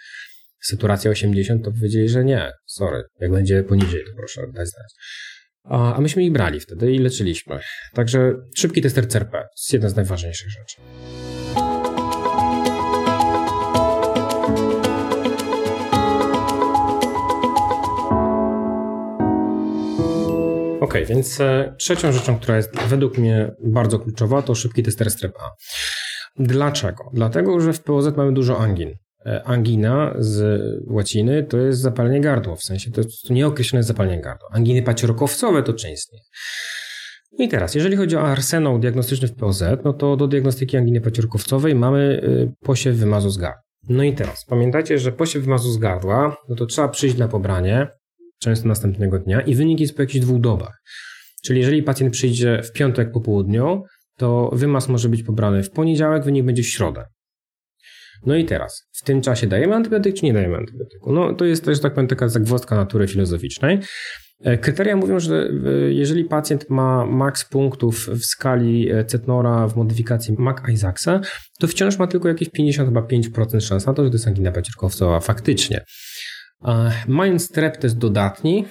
Saturacja 0.63 1.11
80, 1.11 1.65
to 1.65 1.71
powiedzieli, 1.71 2.09
że 2.09 2.23
nie, 2.23 2.51
sorry, 2.65 3.03
jak 3.19 3.31
będzie 3.31 3.63
poniżej, 3.63 4.03
to 4.05 4.11
proszę 4.17 4.41
dać 4.53 4.67
znać. 4.69 4.93
A, 5.63 6.01
myśmy 6.01 6.23
ich 6.23 6.31
brali 6.31 6.59
wtedy 6.59 6.91
i 6.91 6.99
leczyliśmy. 6.99 7.59
Także 7.93 8.33
szybki 8.57 8.81
tester 8.81 9.07
CRP 9.07 9.47
jest 9.57 9.73
jedna 9.73 9.89
z 9.89 9.95
najważniejszych 9.95 10.49
rzeczy. 10.49 10.77
Ok, 20.81 20.93
więc 21.07 21.41
e, 21.41 21.75
trzecią 21.77 22.11
rzeczą, 22.11 22.39
która 22.39 22.57
jest 22.57 22.79
według 22.87 23.17
mnie 23.17 23.51
bardzo 23.63 23.99
kluczowa, 23.99 24.41
to 24.41 24.55
szybki 24.55 24.83
tester 24.83 25.11
strep 25.11 25.33
A. 25.39 25.51
Dlaczego? 26.35 27.09
Dlatego, 27.13 27.59
że 27.61 27.73
w 27.73 27.83
POZ 27.83 28.17
mamy 28.17 28.33
dużo 28.33 28.59
angin. 28.59 28.93
E, 29.25 29.43
angina 29.43 30.13
z 30.19 30.61
łaciny 30.87 31.43
to 31.43 31.57
jest 31.57 31.79
zapalenie 31.79 32.21
gardła, 32.21 32.55
w 32.55 32.63
sensie 32.63 32.91
to 32.91 33.01
jest 33.01 33.29
nieokreślone 33.29 33.83
zapalenie 33.83 34.21
gardła. 34.21 34.49
Anginy 34.51 34.81
paciorkowcowe 34.81 35.63
to 35.63 35.71
nich. 35.71 36.23
I 37.39 37.47
teraz, 37.49 37.75
jeżeli 37.75 37.95
chodzi 37.95 38.15
o 38.15 38.21
arsenał 38.21 38.79
diagnostyczny 38.79 39.27
w 39.27 39.35
POZ, 39.35 39.63
no 39.83 39.93
to 39.93 40.17
do 40.17 40.27
diagnostyki 40.27 40.77
anginy 40.77 41.01
paciorkowcowej 41.01 41.75
mamy 41.75 42.21
y, 42.23 42.51
posiew 42.59 42.95
wymazu 42.95 43.29
z 43.29 43.37
gardła. 43.37 43.63
No 43.89 44.03
i 44.03 44.13
teraz, 44.13 44.45
pamiętajcie, 44.45 44.99
że 44.99 45.11
posiew 45.11 45.43
wymazu 45.43 45.71
z 45.71 45.77
gardła, 45.77 46.37
no 46.49 46.55
to 46.55 46.65
trzeba 46.65 46.87
przyjść 46.87 47.17
na 47.17 47.27
pobranie, 47.27 47.87
często 48.39 48.67
następnego 48.67 49.19
dnia 49.19 49.41
i 49.41 49.55
wynik 49.55 49.79
jest 49.79 49.95
po 49.95 50.01
jakichś 50.01 50.25
dwóch 50.25 50.41
dobach. 50.41 50.81
Czyli 51.43 51.59
jeżeli 51.59 51.83
pacjent 51.83 52.13
przyjdzie 52.13 52.61
w 52.63 52.71
piątek 52.71 53.11
po 53.11 53.21
południu, 53.21 53.83
to 54.17 54.49
wymaz 54.53 54.89
może 54.89 55.09
być 55.09 55.23
pobrany 55.23 55.63
w 55.63 55.71
poniedziałek, 55.71 56.23
wynik 56.23 56.45
będzie 56.45 56.63
w 56.63 56.67
środę. 56.67 57.05
No 58.25 58.35
i 58.35 58.45
teraz, 58.45 58.89
w 58.93 59.03
tym 59.03 59.21
czasie 59.21 59.47
dajemy 59.47 59.75
antybiotyk, 59.75 60.15
czy 60.15 60.25
nie 60.25 60.33
dajemy 60.33 60.57
antybiotyku? 60.57 61.11
No 61.13 61.33
to 61.33 61.45
jest 61.45 61.65
też, 61.65 61.79
tak 61.79 61.93
powiem, 61.93 62.07
taka 62.07 62.29
zagwozdka 62.29 62.75
natury 62.75 63.07
filozoficznej. 63.07 63.79
E, 64.43 64.57
kryteria 64.57 64.95
mówią, 64.95 65.19
że 65.19 65.49
e, 65.65 65.93
jeżeli 65.93 66.25
pacjent 66.25 66.69
ma 66.69 67.05
maks 67.05 67.45
punktów 67.45 68.07
w 68.07 68.25
skali 68.25 68.91
e, 68.91 69.05
Cetnora 69.05 69.67
w 69.67 69.75
modyfikacji 69.75 70.35
Mac-Isaacsa, 70.35 71.19
to 71.59 71.67
wciąż 71.67 71.99
ma 71.99 72.07
tylko 72.07 72.27
jakieś 72.27 72.49
50 72.49 72.89
chyba 72.89 73.01
5% 73.01 73.61
szans 73.61 73.85
na 73.85 73.93
to, 73.93 74.03
że 74.03 74.09
to 74.09 74.15
jest 74.15 74.27
angina 74.27 74.51
pacierkowcowa 74.51 75.19
faktycznie. 75.19 75.83
Mając 77.07 77.45
strep 77.45 77.77
test 77.77 77.97
dodatni, 77.97 78.65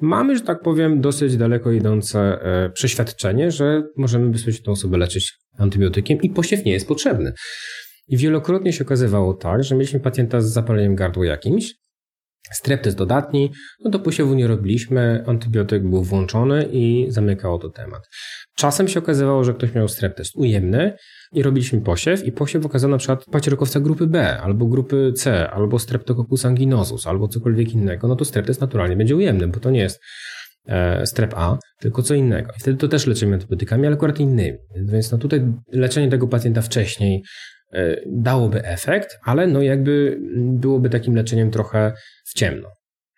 mamy, 0.00 0.36
że 0.36 0.42
tak 0.42 0.62
powiem, 0.62 1.00
dosyć 1.00 1.36
daleko 1.36 1.72
idące 1.72 2.38
przeświadczenie, 2.74 3.50
że 3.50 3.82
możemy 3.96 4.30
bezpośrednio 4.30 4.64
tę 4.64 4.70
osobę 4.70 4.98
leczyć 4.98 5.32
antybiotykiem 5.58 6.22
i 6.22 6.30
posiew 6.30 6.64
nie 6.64 6.72
jest 6.72 6.88
potrzebny. 6.88 7.32
I 8.08 8.16
wielokrotnie 8.16 8.72
się 8.72 8.84
okazywało 8.84 9.34
tak, 9.34 9.64
że 9.64 9.74
mieliśmy 9.74 10.00
pacjenta 10.00 10.40
z 10.40 10.52
zapaleniem 10.52 10.94
gardła 10.94 11.26
jakimś, 11.26 11.74
streptys 12.52 12.94
dodatni, 12.94 13.52
no 13.84 13.90
to 13.90 13.98
posiewu 13.98 14.34
nie 14.34 14.46
robiliśmy, 14.46 15.24
antybiotyk 15.26 15.88
był 15.88 16.02
włączony 16.02 16.68
i 16.72 17.06
zamykało 17.08 17.58
to 17.58 17.70
temat. 17.70 18.08
Czasem 18.56 18.88
się 18.88 18.98
okazywało, 18.98 19.44
że 19.44 19.54
ktoś 19.54 19.74
miał 19.74 19.88
streptest 19.88 20.36
ujemny 20.36 20.96
i 21.32 21.42
robiliśmy 21.42 21.80
posiew 21.80 22.24
i 22.24 22.32
posiew 22.32 22.66
okazał 22.66 22.90
na 22.90 22.98
przykład 22.98 23.24
pacierokowca 23.24 23.80
grupy 23.80 24.06
B, 24.06 24.40
albo 24.40 24.66
grupy 24.66 25.12
C, 25.16 25.50
albo 25.50 25.78
streptococcus 25.78 26.44
anginosus, 26.44 27.06
albo 27.06 27.28
cokolwiek 27.28 27.72
innego, 27.72 28.08
no 28.08 28.16
to 28.16 28.24
streptest 28.24 28.60
naturalnie 28.60 28.96
będzie 28.96 29.16
ujemny, 29.16 29.48
bo 29.48 29.60
to 29.60 29.70
nie 29.70 29.80
jest 29.80 30.00
e, 30.66 31.06
strep 31.06 31.34
A, 31.36 31.58
tylko 31.80 32.02
co 32.02 32.14
innego. 32.14 32.52
I 32.56 32.60
wtedy 32.60 32.78
to 32.78 32.88
też 32.88 33.06
leczymy 33.06 33.34
antybiotykami, 33.34 33.86
ale 33.86 33.96
akurat 33.96 34.20
innymi. 34.20 34.58
Więc 34.76 35.12
no 35.12 35.18
tutaj 35.18 35.52
leczenie 35.72 36.08
tego 36.08 36.28
pacjenta 36.28 36.62
wcześniej, 36.62 37.22
dałoby 38.06 38.64
efekt, 38.64 39.18
ale 39.24 39.46
no 39.46 39.62
jakby 39.62 40.18
byłoby 40.36 40.90
takim 40.90 41.14
leczeniem 41.16 41.50
trochę 41.50 41.92
w 42.24 42.34
ciemno, 42.34 42.68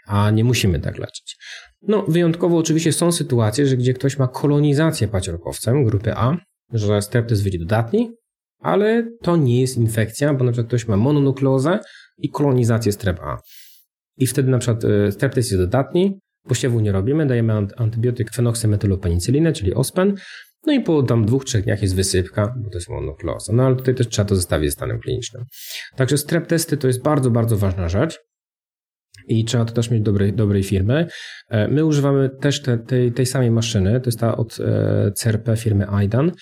a 0.07 0.31
nie 0.31 0.45
musimy 0.45 0.81
tak 0.81 0.99
leczyć. 0.99 1.37
No 1.83 2.05
wyjątkowo 2.09 2.59
oczywiście 2.59 2.93
są 2.93 3.13
sytuacje, 3.13 3.67
że 3.67 3.77
gdzie 3.77 3.95
ktoś 3.95 4.19
ma 4.19 4.29
kolonizację 4.29 5.09
paciorkowcem 5.09 5.85
grupy 5.85 6.15
A, 6.15 6.37
że 6.73 7.03
streptys 7.03 7.41
wyjdzie 7.41 7.59
dodatni, 7.59 8.13
ale 8.61 9.09
to 9.23 9.37
nie 9.37 9.61
jest 9.61 9.77
infekcja, 9.77 10.35
bo 10.35 10.45
na 10.45 10.53
przykład 10.53 10.69
ktoś 10.69 10.89
ma 10.89 10.97
mononukleozę 10.97 11.79
i 12.19 12.31
kolonizację 12.31 12.93
strep 12.93 13.21
A. 13.21 13.39
I 14.17 14.27
wtedy 14.27 14.51
na 14.51 14.59
przykład 14.59 14.85
e, 14.85 15.13
streptys 15.13 15.51
jest 15.51 15.63
dodatni, 15.63 16.19
posiewu 16.49 16.81
nie 16.81 16.93
robimy, 16.93 17.27
dajemy 17.27 17.53
antybiotyk 17.77 18.31
fenoksymetylopenicyllinę, 18.31 19.53
czyli 19.53 19.75
OSPEN, 19.75 20.15
no 20.67 20.73
i 20.73 20.81
po 20.81 21.03
tam 21.03 21.25
dwóch, 21.25 21.45
trzech 21.45 21.65
dniach 21.65 21.83
jest 21.83 21.97
wysypka, 21.97 22.55
bo 22.57 22.71
to 22.71 22.79
jest 22.79 22.89
monokloza. 22.89 23.53
No 23.53 23.67
ale 23.67 23.77
tutaj 23.77 23.95
też 23.95 24.09
trzeba 24.09 24.29
to 24.29 24.37
zostawić 24.37 24.73
stanem 24.73 25.01
klinicznym. 25.01 25.45
Także 25.97 26.19
strep 26.19 26.47
testy 26.47 26.77
to 26.77 26.87
jest 26.87 27.03
bardzo, 27.03 27.31
bardzo 27.31 27.57
ważna 27.57 27.89
rzecz. 27.89 28.19
I 29.29 29.45
trzeba 29.45 29.65
to 29.65 29.73
też 29.73 29.91
mieć 29.91 30.03
dobrej, 30.03 30.33
dobrej 30.33 30.63
firmy. 30.63 31.07
E, 31.49 31.69
my 31.69 31.85
używamy 31.85 32.31
też 32.41 32.63
te, 32.63 32.79
tej, 32.79 33.13
tej 33.13 33.27
samej 33.27 33.51
maszyny, 33.51 34.01
to 34.01 34.09
jest 34.09 34.21
ta 34.21 34.37
od 34.37 34.61
e, 34.61 35.13
CRP 35.17 35.57
firmy 35.57 35.89
Aidan. 35.89 36.33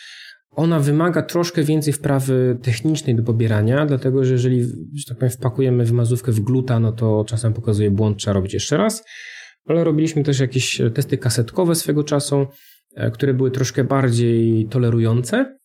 Ona 0.51 0.81
wymaga 0.81 1.23
troszkę 1.23 1.63
więcej 1.63 1.93
wprawy 1.93 2.59
technicznej 2.63 3.17
do 3.17 3.23
pobierania, 3.23 3.87
dlatego 3.87 4.25
że 4.25 4.33
jeżeli, 4.33 4.65
że 4.95 5.05
tak 5.09 5.19
powiem, 5.19 5.31
wpakujemy 5.31 5.85
wymazówkę 5.85 6.33
w 6.33 6.41
gluta, 6.41 6.81
no 6.81 6.93
to 6.93 7.25
czasem 7.29 7.53
pokazuje 7.53 7.91
błąd, 7.91 8.19
trzeba 8.19 8.35
robić 8.35 8.55
jeszcze 8.55 8.77
raz. 8.77 9.05
Ale 9.67 9.85
robiliśmy 9.85 10.23
też 10.23 10.41
jakieś 10.41 10.81
testy 10.95 11.19
kasetkowe 11.19 11.75
swego 11.75 12.05
czasu, 12.05 12.47
które 13.13 13.35
były 13.35 13.51
troszkę 13.51 13.85
bardziej 13.85 14.67
tolerujące 14.69 15.59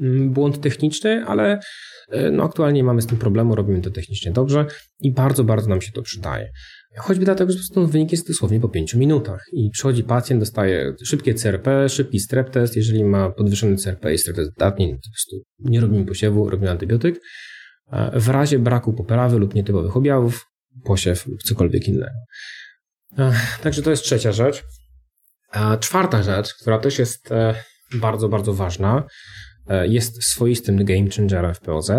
mm, 0.00 0.32
błąd 0.32 0.60
techniczny, 0.60 1.24
ale 1.26 1.60
e, 2.10 2.30
no 2.30 2.44
aktualnie 2.44 2.84
mamy 2.84 3.02
z 3.02 3.06
tym 3.06 3.18
problemu, 3.18 3.54
robimy 3.54 3.80
to 3.80 3.90
technicznie 3.90 4.32
dobrze 4.32 4.66
i 5.00 5.12
bardzo, 5.12 5.44
bardzo 5.44 5.68
nam 5.68 5.80
się 5.80 5.92
to 5.92 6.02
przydaje. 6.02 6.50
Choćby 6.96 7.24
dlatego, 7.24 7.52
że 7.52 7.58
prostu 7.58 7.86
wynik 7.86 8.12
jest 8.12 8.28
dosłownie 8.28 8.60
po 8.60 8.68
5 8.68 8.94
minutach 8.94 9.44
i 9.52 9.70
przychodzi 9.70 10.04
pacjent, 10.04 10.42
dostaje 10.42 10.94
szybkie 11.04 11.34
CRP, 11.34 11.88
szybki 11.88 12.20
strep 12.20 12.50
test, 12.50 12.76
jeżeli 12.76 13.04
ma 13.04 13.30
podwyższony 13.30 13.76
CRP 13.76 14.14
i 14.14 14.18
strep 14.18 14.36
test 14.36 14.50
dodatni, 14.58 14.90
to 14.90 14.96
po 14.96 15.10
prostu 15.10 15.36
nie 15.58 15.80
robimy 15.80 16.04
posiewu, 16.04 16.50
robimy 16.50 16.70
antybiotyk. 16.70 17.20
E, 17.92 18.20
w 18.20 18.28
razie 18.28 18.58
braku 18.58 18.92
poprawy 18.92 19.38
lub 19.38 19.54
nietypowych 19.54 19.96
objawów, 19.96 20.46
posiew 20.84 21.26
lub 21.26 21.42
cokolwiek 21.42 21.88
innego. 21.88 22.16
Także 23.62 23.82
to 23.82 23.90
jest 23.90 24.02
trzecia 24.02 24.32
rzecz. 24.32 24.64
A 25.52 25.76
czwarta 25.76 26.22
rzecz, 26.22 26.54
która 26.54 26.78
też 26.78 26.98
jest 26.98 27.32
e, 27.32 27.54
bardzo, 27.94 28.28
bardzo 28.28 28.52
ważna, 28.54 29.04
e, 29.68 29.88
jest 29.88 30.24
swoistym 30.24 30.84
game 30.84 31.10
changerem 31.16 31.54
w 31.54 31.60
POZ, 31.60 31.90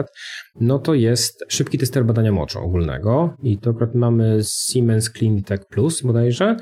no 0.60 0.80
to 0.80 0.94
jest 0.94 1.46
szybki 1.50 1.78
tester 1.78 2.06
badania 2.06 2.32
moczu 2.32 2.60
ogólnego 2.60 3.36
i 3.44 3.58
to 3.58 3.70
akurat 3.70 3.96
mamy 3.96 4.40
Siemens 4.44 5.10
Cleantech 5.10 5.66
Plus 5.70 6.02
bodajże, 6.02 6.58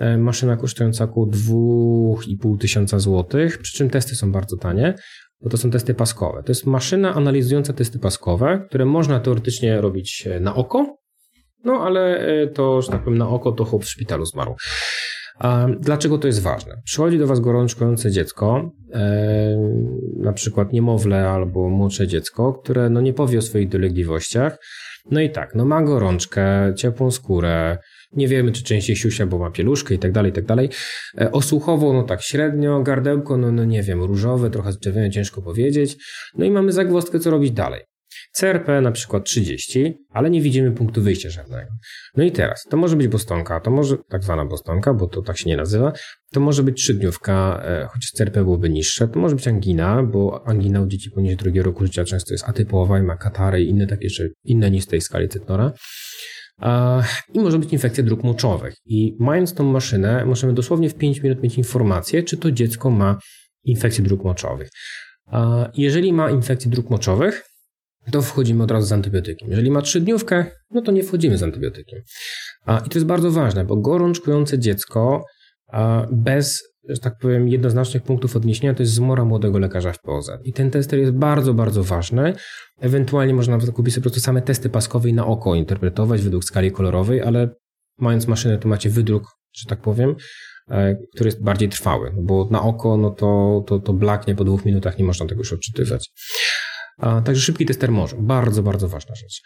e, 0.00 0.18
maszyna 0.18 0.56
kosztująca 0.56 1.04
około 1.04 1.26
2,5 1.26 2.58
tysiąca 2.58 2.98
złotych, 2.98 3.58
przy 3.58 3.76
czym 3.76 3.90
testy 3.90 4.14
są 4.14 4.32
bardzo 4.32 4.56
tanie, 4.56 4.94
bo 5.40 5.50
to 5.50 5.56
są 5.56 5.70
testy 5.70 5.94
paskowe. 5.94 6.42
To 6.42 6.50
jest 6.50 6.66
maszyna 6.66 7.14
analizująca 7.14 7.72
testy 7.72 7.98
paskowe, 7.98 8.64
które 8.68 8.84
można 8.84 9.20
teoretycznie 9.20 9.80
robić 9.80 10.28
na 10.40 10.54
oko, 10.54 10.96
no 11.64 11.72
ale 11.72 12.20
to, 12.54 12.82
że 12.82 12.88
tak 12.88 13.04
powiem, 13.04 13.18
na 13.18 13.28
oko 13.28 13.52
to 13.52 13.64
chłop 13.64 13.84
w 13.84 13.88
szpitalu 13.88 14.24
zmarł. 14.24 14.56
Dlaczego 15.80 16.18
to 16.18 16.26
jest 16.26 16.42
ważne? 16.42 16.82
Przychodzi 16.84 17.18
do 17.18 17.26
Was 17.26 17.40
gorączkujące 17.40 18.10
dziecko, 18.10 18.70
e, 18.92 19.56
na 20.16 20.32
przykład 20.32 20.72
niemowlę 20.72 21.28
albo 21.28 21.68
młodsze 21.68 22.06
dziecko, 22.06 22.52
które 22.52 22.90
no 22.90 23.00
nie 23.00 23.12
powie 23.12 23.38
o 23.38 23.42
swoich 23.42 23.68
dolegliwościach. 23.68 24.58
No 25.10 25.20
i 25.20 25.30
tak, 25.30 25.54
no 25.54 25.64
ma 25.64 25.82
gorączkę, 25.82 26.74
ciepłą 26.76 27.10
skórę, 27.10 27.78
nie 28.12 28.28
wiemy 28.28 28.52
czy 28.52 28.62
częściej 28.62 28.96
siusia, 28.96 29.26
bo 29.26 29.38
ma 29.38 29.50
pieluszkę 29.50 29.94
i 29.94 29.98
tak 29.98 30.12
dalej, 30.12 30.30
i 30.30 30.34
tak 30.34 30.44
dalej. 30.44 30.68
E, 31.20 31.32
osłuchowo, 31.32 31.92
no 31.92 32.02
tak 32.02 32.22
średnio, 32.22 32.82
gardełko, 32.82 33.36
no, 33.36 33.52
no 33.52 33.64
nie 33.64 33.82
wiem, 33.82 34.02
różowe, 34.02 34.50
trochę 34.50 34.72
zczerwione, 34.72 35.10
ciężko 35.10 35.42
powiedzieć. 35.42 35.96
No 36.38 36.44
i 36.44 36.50
mamy 36.50 36.72
zagwozdkę, 36.72 37.20
co 37.20 37.30
robić 37.30 37.50
dalej. 37.50 37.82
CRP 38.36 38.80
na 38.80 38.92
przykład 38.92 39.24
30, 39.24 39.94
ale 40.10 40.30
nie 40.30 40.42
widzimy 40.42 40.72
punktu 40.72 41.02
wyjścia 41.02 41.30
żadnego. 41.30 41.70
No 42.16 42.24
i 42.24 42.32
teraz, 42.32 42.64
to 42.70 42.76
może 42.76 42.96
być 42.96 43.08
bostonka, 43.08 43.60
to 43.60 43.70
może 43.70 43.96
tak 44.08 44.24
zwana 44.24 44.44
bostonka, 44.44 44.94
bo 44.94 45.06
to 45.06 45.22
tak 45.22 45.38
się 45.38 45.50
nie 45.50 45.56
nazywa, 45.56 45.92
to 46.32 46.40
może 46.40 46.62
być 46.62 46.82
trzydniówka, 46.82 47.62
e, 47.64 47.88
chociaż 47.92 48.10
CRP 48.10 48.44
byłoby 48.44 48.70
niższe, 48.70 49.08
to 49.08 49.18
może 49.18 49.34
być 49.36 49.48
angina, 49.48 50.02
bo 50.02 50.42
angina 50.46 50.80
u 50.80 50.86
dzieci 50.86 51.10
poniżej 51.10 51.36
drugiego 51.36 51.64
roku 51.64 51.84
życia 51.84 52.04
często 52.04 52.34
jest 52.34 52.48
atypowa 52.48 52.98
i 52.98 53.02
ma 53.02 53.16
katary 53.16 53.62
i 53.62 53.68
inne 53.68 53.86
takie 53.86 54.04
jeszcze, 54.04 54.24
inne 54.44 54.70
niż 54.70 54.84
z 54.84 54.86
tej 54.86 55.00
skali 55.00 55.28
Cytnora. 55.28 55.72
I 57.34 57.40
może 57.40 57.58
być 57.58 57.72
infekcja 57.72 58.04
dróg 58.04 58.24
moczowych. 58.24 58.74
I 58.86 59.16
mając 59.20 59.54
tą 59.54 59.64
maszynę, 59.64 60.24
możemy 60.24 60.52
dosłownie 60.52 60.90
w 60.90 60.94
5 60.94 61.22
minut 61.22 61.42
mieć 61.42 61.58
informację, 61.58 62.22
czy 62.22 62.36
to 62.36 62.52
dziecko 62.52 62.90
ma 62.90 63.18
infekcję 63.64 64.04
dróg 64.04 64.24
moczowych. 64.24 64.68
Jeżeli 65.76 66.12
ma 66.12 66.30
infekcję 66.30 66.70
dróg 66.70 66.90
moczowych, 66.90 67.45
to 68.12 68.22
wchodzimy 68.22 68.62
od 68.62 68.70
razu 68.70 68.86
z 68.86 68.92
antybiotykiem. 68.92 69.50
Jeżeli 69.50 69.70
ma 69.70 69.82
trzydniówkę, 69.82 70.46
no 70.70 70.82
to 70.82 70.92
nie 70.92 71.02
wchodzimy 71.02 71.38
z 71.38 71.42
antybiotykiem. 71.42 72.00
I 72.86 72.90
to 72.90 72.98
jest 72.98 73.06
bardzo 73.06 73.30
ważne, 73.30 73.64
bo 73.64 73.76
gorączkujące 73.76 74.58
dziecko 74.58 75.24
bez, 76.12 76.62
że 76.88 76.98
tak 76.98 77.18
powiem, 77.18 77.48
jednoznacznych 77.48 78.02
punktów 78.02 78.36
odniesienia 78.36 78.74
to 78.74 78.82
jest 78.82 78.92
zmora 78.92 79.24
młodego 79.24 79.58
lekarza 79.58 79.92
w 79.92 80.00
POZ. 80.00 80.30
I 80.44 80.52
ten 80.52 80.70
tester 80.70 80.98
jest 80.98 81.12
bardzo, 81.12 81.54
bardzo 81.54 81.84
ważny. 81.84 82.34
Ewentualnie 82.80 83.34
można 83.34 83.58
kupić 83.58 83.94
sobie 83.94 84.02
po 84.02 84.10
prostu 84.10 84.20
same 84.20 84.42
testy 84.42 84.68
paskowe 84.68 85.08
i 85.08 85.12
na 85.12 85.26
oko 85.26 85.54
interpretować 85.54 86.22
według 86.22 86.44
skali 86.44 86.72
kolorowej, 86.72 87.22
ale 87.22 87.48
mając 87.98 88.26
maszynę, 88.26 88.58
to 88.58 88.68
macie 88.68 88.90
wydruk, 88.90 89.22
że 89.52 89.68
tak 89.68 89.80
powiem, 89.80 90.16
e, 90.70 90.96
który 91.14 91.28
jest 91.28 91.42
bardziej 91.42 91.68
trwały, 91.68 92.12
bo 92.22 92.48
na 92.50 92.62
oko, 92.62 92.96
no 92.96 93.10
to, 93.10 93.62
to, 93.66 93.78
to 93.78 93.92
blaknie 93.92 94.34
po 94.34 94.44
dwóch 94.44 94.64
minutach, 94.64 94.98
nie 94.98 95.04
można 95.04 95.26
tego 95.26 95.40
już 95.40 95.52
odczytywać. 95.52 96.10
A, 96.96 97.20
także 97.20 97.42
szybki 97.42 97.66
tester 97.66 97.92
może. 97.92 98.16
Bardzo, 98.20 98.62
bardzo 98.62 98.88
ważna 98.88 99.14
rzecz. 99.14 99.42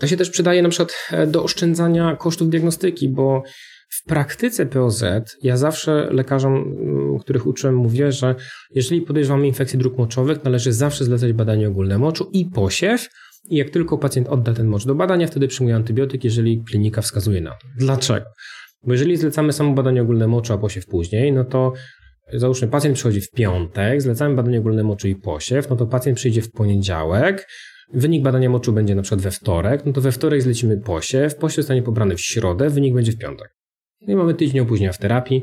To 0.00 0.06
się 0.06 0.16
też 0.16 0.30
przydaje 0.30 0.62
na 0.62 0.68
przykład 0.68 0.94
e, 1.10 1.26
do 1.26 1.44
oszczędzania 1.44 2.16
kosztów 2.16 2.50
diagnostyki, 2.50 3.08
bo 3.08 3.42
w 3.88 4.04
praktyce 4.04 4.66
POZ 4.66 5.04
ja 5.42 5.56
zawsze 5.56 6.08
lekarzom, 6.10 6.54
mm, 6.54 7.18
których 7.18 7.46
uczyłem, 7.46 7.76
mówię, 7.76 8.12
że 8.12 8.34
jeżeli 8.70 9.02
podejrzewamy 9.02 9.46
infekcję 9.46 9.78
dróg 9.78 9.98
moczowych, 9.98 10.44
należy 10.44 10.72
zawsze 10.72 11.04
zlecać 11.04 11.32
badanie 11.32 11.68
ogólne 11.68 11.98
moczu 11.98 12.30
i 12.32 12.46
posiew. 12.46 13.08
I 13.50 13.56
jak 13.56 13.70
tylko 13.70 13.98
pacjent 13.98 14.28
odda 14.28 14.54
ten 14.54 14.66
mocz 14.66 14.86
do 14.86 14.94
badania, 14.94 15.26
wtedy 15.26 15.48
przyjmuje 15.48 15.76
antybiotyk, 15.76 16.24
jeżeli 16.24 16.62
klinika 16.64 17.02
wskazuje 17.02 17.40
na 17.40 17.50
to. 17.50 17.66
Dlaczego? 17.76 18.26
Bo 18.86 18.92
jeżeli 18.92 19.16
zlecamy 19.16 19.52
samo 19.52 19.74
badanie 19.74 20.02
ogólne 20.02 20.26
moczu, 20.26 20.52
a 20.52 20.58
posiew 20.58 20.86
później, 20.86 21.32
no 21.32 21.44
to 21.44 21.72
załóżmy 22.32 22.68
pacjent 22.68 22.96
przychodzi 22.96 23.20
w 23.20 23.30
piątek, 23.30 24.02
zlecamy 24.02 24.34
badanie 24.34 24.58
ogólne 24.58 24.82
moczu 24.82 25.08
i 25.08 25.16
posiew, 25.16 25.70
no 25.70 25.76
to 25.76 25.86
pacjent 25.86 26.18
przyjdzie 26.18 26.42
w 26.42 26.50
poniedziałek, 26.50 27.48
wynik 27.92 28.22
badania 28.22 28.50
moczu 28.50 28.72
będzie 28.72 28.94
na 28.94 29.02
przykład 29.02 29.20
we 29.20 29.30
wtorek, 29.30 29.86
no 29.86 29.92
to 29.92 30.00
we 30.00 30.12
wtorek 30.12 30.42
zlecimy 30.42 30.80
posiew, 30.80 31.36
posiew 31.36 31.56
zostanie 31.56 31.82
pobrany 31.82 32.16
w 32.16 32.20
środę, 32.20 32.70
wynik 32.70 32.94
będzie 32.94 33.12
w 33.12 33.18
piątek. 33.18 33.48
No 34.00 34.12
i 34.12 34.16
mamy 34.16 34.34
tydzień 34.34 34.60
opóźnienia 34.60 34.92
w 34.92 34.98
terapii, 34.98 35.42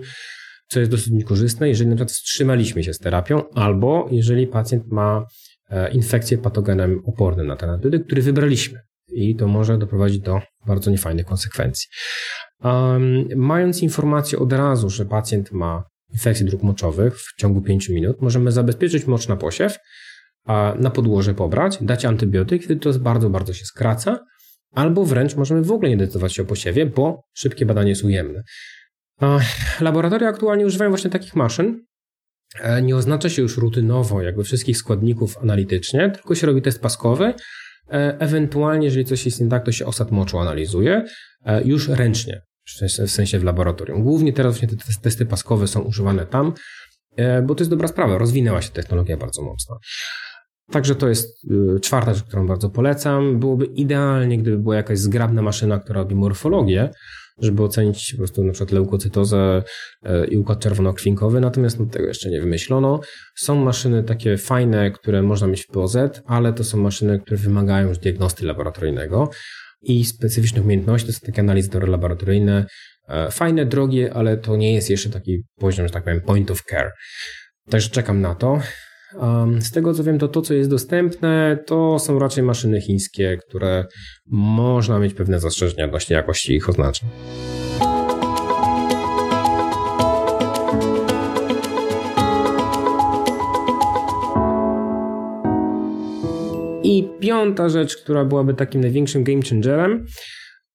co 0.67 0.79
jest 0.79 0.91
dosyć 0.91 1.09
niekorzystne, 1.09 1.69
jeżeli 1.69 1.89
na 1.89 1.95
przykład 1.95 2.11
wstrzymaliśmy 2.11 2.83
się 2.83 2.93
z 2.93 2.99
terapią, 2.99 3.49
albo 3.49 4.07
jeżeli 4.11 4.47
pacjent 4.47 4.87
ma 4.87 5.25
e, 5.69 5.91
infekcję 5.91 6.37
patogenem 6.37 7.01
opornym 7.05 7.47
na 7.47 7.55
ten 7.55 7.69
antybiotyk, 7.69 8.05
który 8.05 8.21
wybraliśmy. 8.21 8.79
I 9.13 9.35
to 9.35 9.47
może 9.47 9.77
doprowadzić 9.77 10.19
do 10.19 10.41
bardzo 10.67 10.91
niefajnych 10.91 11.25
konsekwencji. 11.25 11.87
Um, 12.63 13.25
mając 13.35 13.81
informację 13.81 14.39
od 14.39 14.53
razu, 14.53 14.89
że 14.89 15.05
pacjent 15.05 15.51
ma 15.51 15.83
infekcję 16.13 16.45
dróg 16.45 16.63
moczowych 16.63 17.19
w 17.19 17.35
ciągu 17.35 17.61
5 17.61 17.89
minut, 17.89 18.21
możemy 18.21 18.51
zabezpieczyć 18.51 19.07
mocz 19.07 19.27
na 19.27 19.37
posiew, 19.37 19.77
a 20.45 20.75
na 20.79 20.89
podłoże 20.89 21.33
pobrać, 21.33 21.77
dać 21.81 22.05
antybiotyk, 22.05 22.63
wtedy 22.63 22.79
to 22.79 22.99
bardzo, 22.99 23.29
bardzo 23.29 23.53
się 23.53 23.65
skraca, 23.65 24.19
albo 24.71 25.05
wręcz 25.05 25.35
możemy 25.35 25.61
w 25.61 25.71
ogóle 25.71 25.89
nie 25.89 25.97
decydować 25.97 26.33
się 26.33 26.43
o 26.43 26.45
posiewie, 26.45 26.85
bo 26.85 27.23
szybkie 27.33 27.65
badanie 27.65 27.89
jest 27.89 28.03
ujemne. 28.03 28.43
Laboratoria 29.81 30.29
aktualnie 30.29 30.65
używają 30.65 30.91
właśnie 30.91 31.09
takich 31.09 31.35
maszyn. 31.35 31.85
E, 32.59 32.81
nie 32.81 32.95
oznacza 32.95 33.29
się 33.29 33.41
już 33.41 33.57
rutynowo 33.57 34.21
jakby 34.21 34.43
wszystkich 34.43 34.77
składników 34.77 35.37
analitycznie, 35.37 36.09
tylko 36.09 36.35
się 36.35 36.47
robi 36.47 36.61
test 36.61 36.81
paskowy. 36.81 37.33
E, 37.91 38.19
ewentualnie, 38.19 38.85
jeżeli 38.85 39.05
coś 39.05 39.25
jest 39.25 39.41
nie 39.41 39.49
tak, 39.49 39.65
to 39.65 39.71
się 39.71 39.85
osad 39.85 40.11
moczu 40.11 40.39
analizuje 40.39 41.05
e, 41.45 41.63
już 41.63 41.87
ręcznie, 41.87 42.41
w 43.07 43.11
sensie 43.11 43.39
w 43.39 43.43
laboratorium. 43.43 44.03
Głównie 44.03 44.33
teraz 44.33 44.53
właśnie 44.53 44.77
te 44.77 45.01
testy 45.01 45.25
paskowe 45.25 45.67
są 45.67 45.81
używane 45.81 46.25
tam, 46.25 46.53
bo 47.43 47.55
to 47.55 47.61
jest 47.61 47.71
dobra 47.71 47.87
sprawa. 47.87 48.17
Rozwinęła 48.17 48.61
się 48.61 48.69
technologia 48.69 49.17
bardzo 49.17 49.41
mocno. 49.41 49.79
Także 50.71 50.95
to 50.95 51.09
jest 51.09 51.43
y, 51.75 51.79
czwarta 51.79 52.13
rzecz, 52.13 52.23
którą 52.23 52.47
bardzo 52.47 52.69
polecam. 52.69 53.39
Byłoby 53.39 53.65
idealnie, 53.65 54.37
gdyby 54.37 54.57
była 54.57 54.75
jakaś 54.75 54.99
zgrabna 54.99 55.41
maszyna, 55.41 55.79
która 55.79 56.01
robi 56.01 56.15
morfologię, 56.15 56.89
żeby 57.41 57.63
ocenić 57.63 58.11
po 58.11 58.17
prostu 58.17 58.43
na 58.43 58.51
przykład 58.51 58.71
leukocytozę 58.71 59.63
y, 60.05 60.27
i 60.27 60.37
układ 60.37 60.59
czerwonokrwinkowy, 60.59 61.41
natomiast 61.41 61.79
no, 61.79 61.85
tego 61.85 62.07
jeszcze 62.07 62.29
nie 62.29 62.41
wymyślono. 62.41 62.99
Są 63.35 63.55
maszyny 63.55 64.03
takie 64.03 64.37
fajne, 64.37 64.91
które 64.91 65.21
można 65.21 65.47
mieć 65.47 65.63
w 65.63 65.67
POZ, 65.67 65.97
ale 66.25 66.53
to 66.53 66.63
są 66.63 66.77
maszyny, 66.77 67.19
które 67.19 67.37
wymagają 67.37 67.87
już 67.87 67.97
diagnosty 67.97 68.45
laboratoryjnego 68.45 69.29
i 69.81 70.05
specyficznych 70.05 70.65
umiejętności, 70.65 71.07
to 71.07 71.13
są 71.13 71.19
takie 71.25 71.41
analizy 71.41 71.69
laboratoryjne, 71.79 72.65
e, 73.07 73.31
fajne, 73.31 73.65
drogie, 73.65 74.13
ale 74.13 74.37
to 74.37 74.55
nie 74.55 74.73
jest 74.73 74.89
jeszcze 74.89 75.09
taki 75.09 75.43
poziom, 75.55 75.87
że 75.87 75.93
tak 75.93 76.03
powiem, 76.03 76.21
point 76.21 76.51
of 76.51 76.63
care. 76.63 76.91
Także 77.69 77.89
czekam 77.89 78.21
na 78.21 78.35
to. 78.35 78.59
Z 79.59 79.71
tego 79.71 79.93
co 79.93 80.03
wiem, 80.03 80.19
to 80.19 80.27
to, 80.27 80.41
co 80.41 80.53
jest 80.53 80.69
dostępne, 80.69 81.57
to 81.65 81.99
są 81.99 82.19
raczej 82.19 82.43
maszyny 82.43 82.81
chińskie, 82.81 83.37
które 83.47 83.85
można 84.27 84.99
mieć 84.99 85.13
pewne 85.13 85.39
zastrzeżenia 85.39 85.85
odnośnie 85.85 86.15
jakości 86.15 86.53
ich 86.53 86.69
oznaczeń. 86.69 87.09
Piąta 97.21 97.69
rzecz, 97.69 97.97
która 97.97 98.25
byłaby 98.25 98.53
takim 98.53 98.81
największym 98.81 99.23
game 99.23 99.41
changerem, 99.49 100.05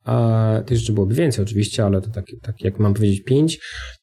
a 0.04 0.62
tych 0.66 0.78
rzeczy 0.78 0.92
byłoby 0.92 1.14
więcej 1.14 1.44
oczywiście, 1.44 1.84
ale 1.84 2.00
to 2.00 2.10
tak, 2.10 2.24
tak 2.42 2.54
jak 2.60 2.78
mam 2.78 2.94
powiedzieć 2.94 3.24
pięć, 3.24 3.58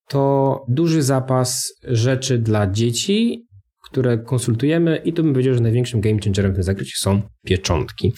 to 0.09 0.65
duży 0.67 1.01
zapas 1.01 1.73
rzeczy 1.83 2.37
dla 2.37 2.71
dzieci 2.71 3.47
które 3.93 4.17
konsultujemy 4.17 4.97
i 4.97 5.13
to 5.13 5.23
bym 5.23 5.33
powiedział, 5.33 5.53
że 5.53 5.59
największym 5.59 6.01
game 6.01 6.19
changerem 6.23 6.51
w 6.51 6.55
tym 6.55 6.63
zakresie 6.63 6.95
są 6.95 7.21
pieczątki. 7.45 8.13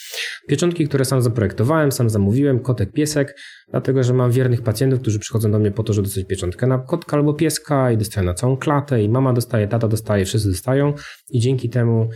Pieczątki, 0.48 0.88
które 0.88 1.06
sam 1.06 1.22
zaprojektowałem, 1.22 1.92
sam 1.92 2.10
zamówiłem, 2.10 2.60
kotek, 2.60 2.92
piesek, 2.92 3.40
dlatego, 3.72 4.04
że 4.04 4.14
mam 4.14 4.32
wiernych 4.32 4.62
pacjentów, 4.62 5.00
którzy 5.00 5.20
przychodzą 5.20 5.52
do 5.52 5.60
mnie 5.60 5.72
po 5.72 5.84
to, 5.84 5.94
żeby 5.94 6.08
dostać 6.08 6.26
pieczątkę 6.26 6.68
na 6.68 6.80
kotka 6.80 7.18
albo 7.18 7.34
pieska 7.34 7.92
i 7.92 7.98
dostają 7.98 8.26
na 8.26 8.34
całą 8.34 8.58
klatę 8.58 9.04
i 9.04 9.10
mama 9.10 9.34
dostaje, 9.34 9.68
tata 9.68 9.88
dostaje, 9.88 10.26
wszyscy 10.26 10.50
dostają 10.50 10.94
i 11.30 11.40
dzięki 11.40 11.70
temu 11.70 12.10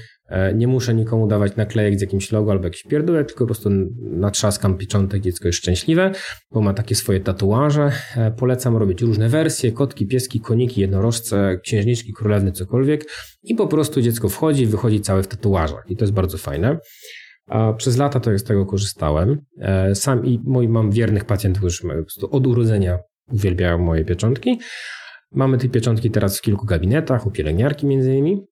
nie 0.55 0.67
muszę 0.67 0.93
nikomu 0.93 1.27
dawać 1.27 1.55
naklejek 1.55 1.99
z 1.99 2.01
jakimś 2.01 2.31
logo 2.31 2.51
albo 2.51 2.63
jakiś 2.63 2.83
pierdółek, 2.83 3.27
tylko 3.27 3.39
po 3.39 3.45
prostu 3.45 3.69
natrzaskam 3.99 4.77
pieczątek, 4.77 5.21
dziecko 5.21 5.47
jest 5.47 5.59
szczęśliwe, 5.59 6.11
bo 6.51 6.61
ma 6.61 6.73
takie 6.73 6.95
swoje 6.95 7.19
tatuaże. 7.19 7.91
E, 8.17 8.31
polecam 8.31 8.77
robić 8.77 9.01
różne 9.01 9.29
wersje, 9.29 9.71
kotki, 9.71 10.07
pieski, 10.07 10.39
koniki, 10.39 10.81
jednorożce, 10.81 11.59
księżniczki, 11.63 12.13
królewny, 12.13 12.51
cokolwiek 12.51 13.05
i 13.43 13.55
po 13.55 13.67
prostu 13.67 14.01
dziecko 14.01 14.29
wchodzi 14.29 14.65
wychodzi 14.65 15.01
całe 15.01 15.23
w 15.23 15.27
tatuażach 15.27 15.83
i 15.89 15.95
to 15.95 16.03
jest 16.03 16.13
bardzo 16.13 16.37
fajne. 16.37 16.77
A 17.47 17.73
przez 17.73 17.97
lata 17.97 18.19
to 18.19 18.39
z 18.39 18.43
tego 18.43 18.65
korzystałem. 18.65 19.41
E, 19.61 19.95
sam 19.95 20.25
i 20.25 20.39
moi 20.43 20.67
mam 20.67 20.91
wiernych 20.91 21.25
pacjentów, 21.25 21.61
którzy 21.61 21.81
po 21.81 21.87
prostu 21.87 22.35
od 22.35 22.47
urodzenia 22.47 22.99
uwielbiają 23.31 23.77
moje 23.77 24.05
pieczątki. 24.05 24.59
Mamy 25.31 25.57
te 25.57 25.69
pieczątki 25.69 26.11
teraz 26.11 26.37
w 26.37 26.41
kilku 26.41 26.65
gabinetach, 26.65 27.27
u 27.27 27.31
pielęgniarki 27.31 27.87
między 27.87 28.11
innymi. 28.11 28.48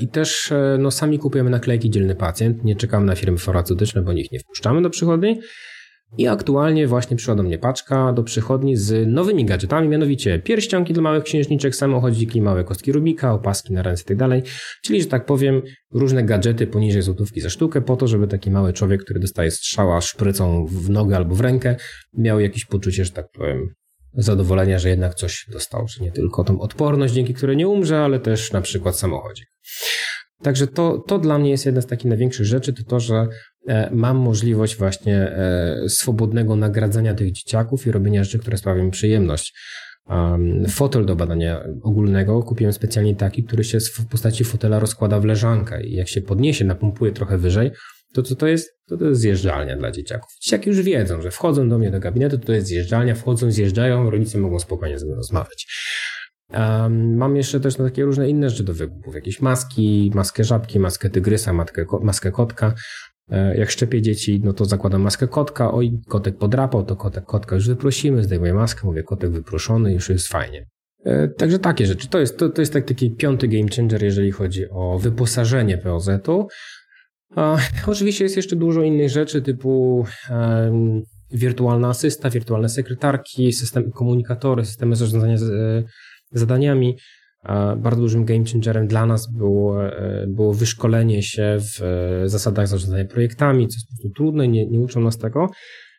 I 0.00 0.08
też 0.08 0.52
e, 0.52 0.76
no, 0.80 0.90
sami 0.90 1.18
kupujemy 1.18 1.50
naklejki 1.50 1.90
dzielny 1.90 2.14
pacjent, 2.14 2.64
nie 2.64 2.76
czekamy 2.76 3.06
na 3.06 3.14
firmy 3.14 3.38
farmaceutyczne, 3.38 4.02
bo 4.02 4.12
nich 4.12 4.32
nie 4.32 4.38
wpuszczamy 4.38 4.82
do 4.82 4.90
przychodni. 4.90 5.40
I 6.18 6.26
aktualnie 6.28 6.86
właśnie 6.86 7.16
przyszła 7.16 7.34
do 7.34 7.42
mnie 7.42 7.58
paczka 7.58 8.12
do 8.12 8.22
przychodni 8.22 8.76
z 8.76 9.08
nowymi 9.08 9.44
gadżetami, 9.44 9.88
mianowicie 9.88 10.38
pierścionki 10.38 10.92
dla 10.92 11.02
małych 11.02 11.24
księżniczek, 11.24 11.74
samochodziki, 11.76 12.42
małe 12.42 12.64
kostki 12.64 12.92
Rubika, 12.92 13.32
opaski 13.32 13.72
na 13.72 13.82
ręce 13.82 14.04
itd. 14.08 14.40
Tak 14.40 14.52
Czyli, 14.82 15.02
że 15.02 15.08
tak 15.08 15.26
powiem, 15.26 15.62
różne 15.92 16.24
gadżety 16.24 16.66
poniżej 16.66 17.02
złotówki 17.02 17.40
za 17.40 17.50
sztukę 17.50 17.80
po 17.80 17.96
to, 17.96 18.08
żeby 18.08 18.26
taki 18.26 18.50
mały 18.50 18.72
człowiek, 18.72 19.04
który 19.04 19.20
dostaje 19.20 19.50
strzała 19.50 20.00
szprycą 20.00 20.66
w 20.66 20.90
nogę 20.90 21.16
albo 21.16 21.34
w 21.34 21.40
rękę, 21.40 21.76
miał 22.18 22.40
jakieś 22.40 22.64
poczucie, 22.64 23.04
że 23.04 23.10
tak 23.10 23.26
powiem, 23.32 23.68
zadowolenia, 24.16 24.78
że 24.78 24.88
jednak 24.88 25.14
coś 25.14 25.46
dostał, 25.52 25.88
że 25.88 26.04
nie 26.04 26.12
tylko 26.12 26.44
tą 26.44 26.60
odporność, 26.60 27.14
dzięki 27.14 27.34
której 27.34 27.56
nie 27.56 27.68
umrze, 27.68 27.98
ale 28.00 28.20
też 28.20 28.52
na 28.52 28.60
przykład 28.60 28.98
samochodzik. 28.98 29.46
Także 30.42 30.66
to, 30.66 30.98
to 31.06 31.18
dla 31.18 31.38
mnie 31.38 31.50
jest 31.50 31.66
jedna 31.66 31.80
z 31.80 31.86
takich 31.86 32.08
największych 32.08 32.46
rzeczy, 32.46 32.72
to 32.72 32.82
to, 32.84 33.00
że 33.00 33.26
e, 33.68 33.90
mam 33.94 34.16
możliwość 34.16 34.76
właśnie 34.76 35.16
e, 35.16 35.76
swobodnego 35.88 36.56
nagradzania 36.56 37.14
tych 37.14 37.32
dzieciaków 37.32 37.86
i 37.86 37.92
robienia 37.92 38.24
rzeczy, 38.24 38.38
które 38.38 38.56
sprawiają 38.56 38.84
mi 38.84 38.90
przyjemność. 38.90 39.54
Fotel 40.68 41.06
do 41.06 41.16
badania 41.16 41.64
ogólnego 41.82 42.42
kupiłem 42.42 42.72
specjalnie 42.72 43.16
taki, 43.16 43.44
który 43.44 43.64
się 43.64 43.80
w 43.80 44.06
postaci 44.10 44.44
fotela 44.44 44.78
rozkłada 44.78 45.20
w 45.20 45.24
leżankę 45.24 45.84
i 45.84 45.94
jak 45.94 46.08
się 46.08 46.20
podniesie, 46.20 46.64
napompuje 46.64 47.12
trochę 47.12 47.38
wyżej, 47.38 47.70
to 48.14 48.22
co 48.22 48.36
to 48.36 48.46
jest? 48.46 48.70
To, 48.88 48.96
to 48.96 49.04
jest 49.04 49.20
zjeżdżalnia 49.20 49.76
dla 49.76 49.90
dzieciaków. 49.90 50.30
Dzieciaki 50.42 50.70
już 50.70 50.82
wiedzą, 50.82 51.22
że 51.22 51.30
wchodzą 51.30 51.68
do 51.68 51.78
mnie 51.78 51.90
do 51.90 52.00
gabinetu, 52.00 52.38
to 52.38 52.52
jest 52.52 52.66
zjeżdżalnia, 52.66 53.14
wchodzą, 53.14 53.50
zjeżdżają, 53.50 54.10
rodzice 54.10 54.38
mogą 54.38 54.58
spokojnie 54.58 54.98
ze 54.98 55.06
mną 55.06 55.14
rozmawiać. 55.14 55.66
Um, 56.50 57.16
mam 57.16 57.36
jeszcze 57.36 57.60
też 57.60 57.78
na 57.78 57.84
takie 57.84 58.04
różne 58.04 58.28
inne 58.28 58.50
rzeczy 58.50 58.64
do 58.64 58.74
wygłupów. 58.74 59.14
Jakieś 59.14 59.40
maski, 59.40 60.12
maskę 60.14 60.44
żabki, 60.44 60.80
maskę 60.80 61.10
tygrysa, 61.10 61.52
matkę, 61.52 61.84
maskę 62.02 62.32
kotka. 62.32 62.74
E, 63.30 63.56
jak 63.56 63.70
szczepię 63.70 64.02
dzieci, 64.02 64.40
no 64.44 64.52
to 64.52 64.64
zakładam 64.64 65.02
maskę 65.02 65.28
kotka. 65.28 65.72
Oj, 65.72 66.00
kotek 66.08 66.38
podrapał, 66.38 66.84
to 66.84 66.96
kotek 66.96 67.24
kotka 67.24 67.54
już 67.54 67.68
wyprosimy, 67.68 68.22
zdejmuję 68.22 68.54
maskę, 68.54 68.80
mówię 68.84 69.02
kotek 69.02 69.30
wyproszony, 69.30 69.92
już 69.92 70.08
jest 70.08 70.28
fajnie. 70.28 70.66
E, 71.04 71.28
także 71.28 71.58
takie 71.58 71.86
rzeczy. 71.86 72.08
To 72.08 72.18
jest, 72.18 72.38
to, 72.38 72.48
to 72.48 72.62
jest 72.62 72.72
tak, 72.72 72.84
taki 72.84 73.16
piąty 73.16 73.48
game 73.48 73.68
changer, 73.76 74.02
jeżeli 74.02 74.30
chodzi 74.30 74.64
o 74.70 74.98
wyposażenie 74.98 75.78
POZ-u. 75.78 76.48
A, 77.36 77.56
oczywiście 77.86 78.24
jest 78.24 78.36
jeszcze 78.36 78.56
dużo 78.56 78.82
innych 78.82 79.10
rzeczy, 79.10 79.42
typu 79.42 80.04
um, 80.30 81.02
wirtualna 81.30 81.88
asysta, 81.88 82.30
wirtualne 82.30 82.68
sekretarki, 82.68 83.52
systemy 83.52 83.90
komunikatory, 83.90 84.64
systemy 84.64 84.96
zarządzania 84.96 85.36
z, 85.36 85.42
e, 85.42 85.82
zadaniami. 86.32 86.96
Bardzo 87.76 88.00
dużym 88.00 88.24
game 88.24 88.44
changerem 88.52 88.86
dla 88.86 89.06
nas 89.06 89.32
było, 89.32 89.86
e, 89.86 90.26
było 90.28 90.54
wyszkolenie 90.54 91.22
się 91.22 91.58
w 91.60 91.82
e, 91.82 92.28
zasadach 92.28 92.68
zarządzania 92.68 93.04
projektami, 93.04 93.68
co 93.68 93.76
jest 93.76 93.86
po 93.86 93.92
prostu 93.92 94.10
trudne, 94.10 94.48
nie, 94.48 94.66
nie 94.66 94.80
uczą 94.80 95.00
nas 95.00 95.18
tego, 95.18 95.50